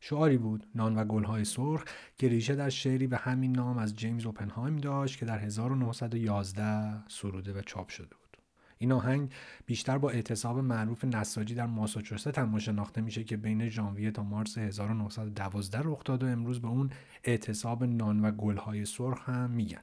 شعاری 0.00 0.38
بود 0.38 0.66
نان 0.74 0.96
و 0.96 1.04
گلهای 1.04 1.44
سرخ 1.44 1.84
که 2.18 2.28
ریشه 2.28 2.54
در 2.54 2.68
شعری 2.68 3.06
به 3.06 3.16
همین 3.16 3.52
نام 3.52 3.78
از 3.78 3.96
جیمز 3.96 4.26
اوپنهایم 4.26 4.76
داشت 4.76 5.18
که 5.18 5.26
در 5.26 5.38
1911 5.38 7.08
سروده 7.08 7.52
و 7.52 7.62
چاپ 7.62 7.88
شده 7.88 8.06
بود. 8.06 8.36
این 8.78 8.92
آهنگ 8.92 9.32
بیشتر 9.66 9.98
با 9.98 10.10
اعتصاب 10.10 10.58
معروف 10.58 11.04
نساجی 11.04 11.54
در 11.54 11.66
ماساچوست 11.66 12.38
هم 12.38 12.58
شناخته 12.58 13.00
میشه 13.00 13.24
که 13.24 13.36
بین 13.36 13.68
ژانویه 13.68 14.10
تا 14.10 14.22
مارس 14.22 14.58
1912 14.58 15.80
رخ 15.84 16.04
داد 16.04 16.22
و 16.22 16.26
امروز 16.26 16.60
به 16.60 16.68
اون 16.68 16.90
اعتصاب 17.24 17.84
نان 17.84 18.20
و 18.20 18.30
گلهای 18.30 18.84
سرخ 18.84 19.28
هم 19.28 19.50
میگن. 19.50 19.82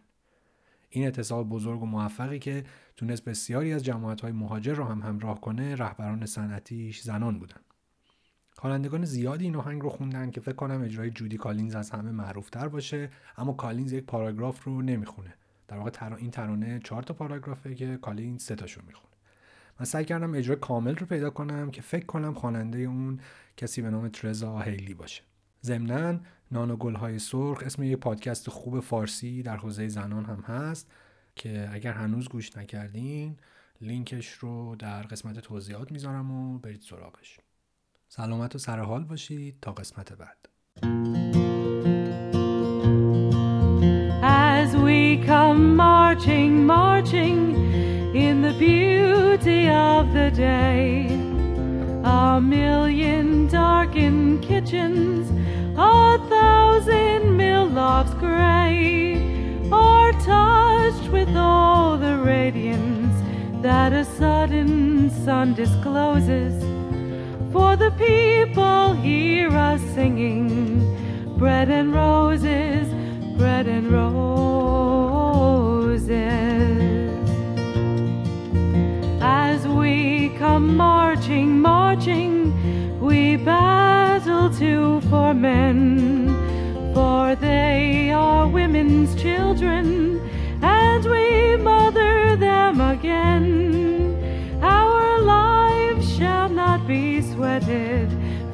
این 0.90 1.04
اعتصاب 1.04 1.50
بزرگ 1.50 1.84
و 1.84 1.86
موفقی 1.86 2.40
که 2.40 2.64
تونست 2.96 3.26
بسیاری 3.26 3.74
از 3.74 3.84
جماعت‌های 3.84 4.32
مهاجر 4.32 4.74
را 4.74 4.86
هم 4.86 5.02
همراه 5.02 5.42
کنه 5.42 5.76
رهبران 5.76 6.26
صنعتیش 6.26 7.02
زنان 7.02 7.40
بودن. 7.40 7.60
خوانندگان 8.60 9.06
زیادی 9.06 9.46
این 9.46 9.56
آهنگ 9.56 9.82
رو 9.82 9.90
خوندن 9.90 10.32
که 10.32 10.42
فکر 10.42 10.56
کنم 10.56 10.82
اجرای 10.82 11.10
جودی 11.10 11.38
کالینز 11.38 11.76
از 11.76 11.90
همه 11.90 12.12
معروفتر 12.12 12.68
باشه 12.68 13.10
اما 13.38 13.54
کالینز 13.54 13.92
یک 13.92 14.06
پاراگراف 14.06 14.64
رو 14.64 14.82
نمی‌خونه. 14.82 15.34
در 15.68 15.78
واقع 15.78 16.16
این 16.16 16.32
ترانه 16.32 16.80
چهار 16.84 17.04
تا 17.04 17.14
پاراگرافه 17.14 17.76
که 17.76 17.98
کالینز 17.98 18.44
سه 18.44 18.56
تاشو 18.56 18.82
می‌خونه. 18.88 19.14
من 19.80 19.86
سعی 19.86 20.06
کردم 20.06 20.34
اجرای 20.34 20.60
کامل 20.60 20.96
رو 20.96 21.06
پیدا 21.06 21.30
کنم 21.30 21.72
که 21.72 21.82
فکر 21.82 22.06
کنم 22.06 22.34
خواننده 22.34 22.80
اون 22.80 23.20
کسی 23.58 23.82
به 23.82 23.90
نام 23.90 24.08
ترزا 24.08 24.60
هیلی 24.60 24.94
باشه. 24.94 25.24
ضمنا 25.64 26.20
نان 26.52 26.72
و 26.72 26.76
گلهای 26.76 27.20
سرخ 27.20 27.64
اسم 27.66 27.84
یک 27.84 27.98
پادکست 27.98 28.50
خوب 28.50 28.80
فارسی 28.80 29.44
در 29.44 29.58
حوزه 29.58 29.88
زنان 29.88 30.26
هم 30.26 30.40
هست 30.40 30.92
که 31.36 31.70
اگر 31.72 31.94
هنوز 31.94 32.30
گوش 32.30 32.58
نکردین 32.58 33.38
لینکش 33.82 34.32
رو 34.32 34.76
در 34.76 35.02
قسمت 35.02 35.40
توضیحات 35.40 35.92
می‌ذارم 35.92 36.32
و 36.32 36.60
برید 36.60 36.82
سراغش. 36.82 37.40
سلامت 38.09 38.55
و 38.55 38.59
سرحال 38.59 39.05
باشید 39.05 39.57
تا 39.63 39.73
قسمت 39.73 40.13
بعد 40.13 40.49
As 44.23 44.77
we 44.77 45.19
come 45.27 45.77
marching, 45.77 46.67
marching 46.67 47.41
in 48.15 48.43
the 48.43 48.55
beauty 48.67 49.69
of 49.69 50.13
the 50.13 50.31
day, 50.31 51.07
a 52.05 52.41
million 52.41 53.49
darkened 53.49 54.43
kitchens, 54.43 55.31
a 55.77 56.19
thousand 56.35 57.37
mill 57.37 57.67
lofts 57.67 58.15
gray, 58.15 59.17
are 59.73 60.13
touched 60.13 61.07
with 61.17 61.35
all 61.35 61.97
the 61.97 62.17
radiance 62.19 63.17
that 63.63 63.93
a 63.93 64.05
sudden 64.05 65.11
sun 65.25 65.55
discloses 65.55 66.66
for 67.58 67.76
the 67.76 67.92
people 67.92 68.94
hear 68.94 69.50
us 69.50 69.82
singing 69.96 70.48
bread 71.40 71.70
and 71.70 71.92
roses, 71.92 72.88
bread 73.36 73.68
and 73.68 73.92
roses. 73.92 74.38
As 79.22 79.68
we 79.68 80.30
come 80.38 80.78
marching, 80.78 81.60
marching, 81.60 82.32
we 83.00 83.38
battle 83.38 84.52
too 84.52 85.02
for 85.10 85.34
men, 85.34 86.30
for 86.94 87.36
they 87.36 88.12
are 88.12 88.48
women's 88.48 89.16
children, 89.20 90.22
and 90.62 91.04
we 91.06 91.58
mother 91.58 92.36
them 92.36 92.80
again. 92.82 93.77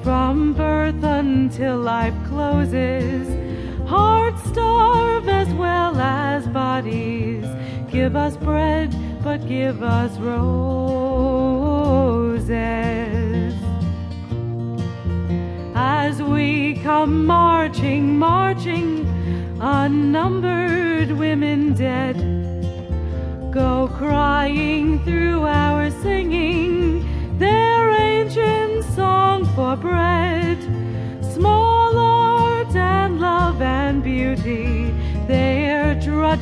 From 0.03 0.53
birth 0.53 1.03
until 1.03 1.77
life 1.77 2.13
closes. 2.27 3.27
Hearts 3.87 4.41
starve 4.49 5.27
as 5.27 5.47
well 5.55 5.99
as 5.99 6.47
bodies. 6.47 7.45
Give 7.91 8.15
us 8.15 8.37
bread, 8.37 8.95
but 9.23 9.45
give 9.47 9.83
us 9.83 10.17
roses. 10.19 10.73
As 15.75 16.21
we 16.21 16.75
come 16.83 17.25
marching, 17.25 18.17
marching, 18.17 19.05
unnumbered 19.59 21.11
women 21.11 21.73
dead 21.73 22.15
go 23.51 23.87
crying 23.97 25.03
through 25.03 25.45
our 25.45 25.91
singing 26.01 26.22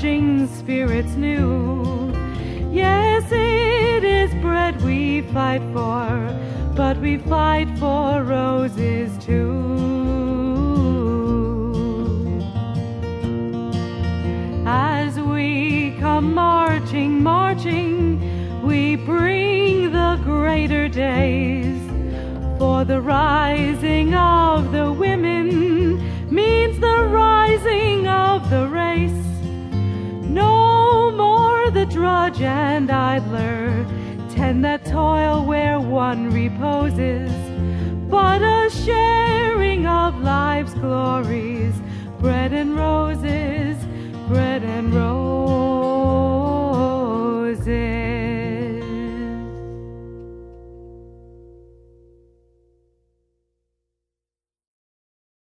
spirits 0.01 1.13
new. 1.13 2.11
Yes, 2.71 3.23
it 3.31 4.03
is 4.03 4.33
bread 4.41 4.81
we 4.81 5.21
fight 5.31 5.61
for, 5.73 6.09
but 6.75 6.97
we 6.97 7.19
fight 7.19 7.69
for 7.77 8.23
roses 8.23 9.15
too. 9.23 9.61
As 14.65 15.19
we 15.19 15.95
come 15.99 16.33
marching, 16.33 17.21
marching, 17.21 18.63
we 18.63 18.95
bring 18.95 19.91
the 19.91 20.19
greater 20.23 20.87
days 20.89 21.79
for 22.57 22.83
the 22.85 22.99
rising 22.99 24.15
of 24.15 24.71
the 24.71 24.91
drudge 32.01 32.41
and 32.41 32.89
idler, 32.89 33.85
tend 34.31 34.65
that 34.65 34.83
toil 34.83 35.45
where 35.45 35.79
one 35.79 36.33
reposes, 36.33 37.31
but 38.09 38.41
a 38.41 38.71
sharing 38.71 39.85
of 39.85 40.19
life's 40.19 40.73
glories, 40.73 41.75
bread 42.19 42.53
and 42.53 42.75
roses, 42.75 43.77
bread 44.27 44.63
and 44.63 44.91
roses. 44.95 45.20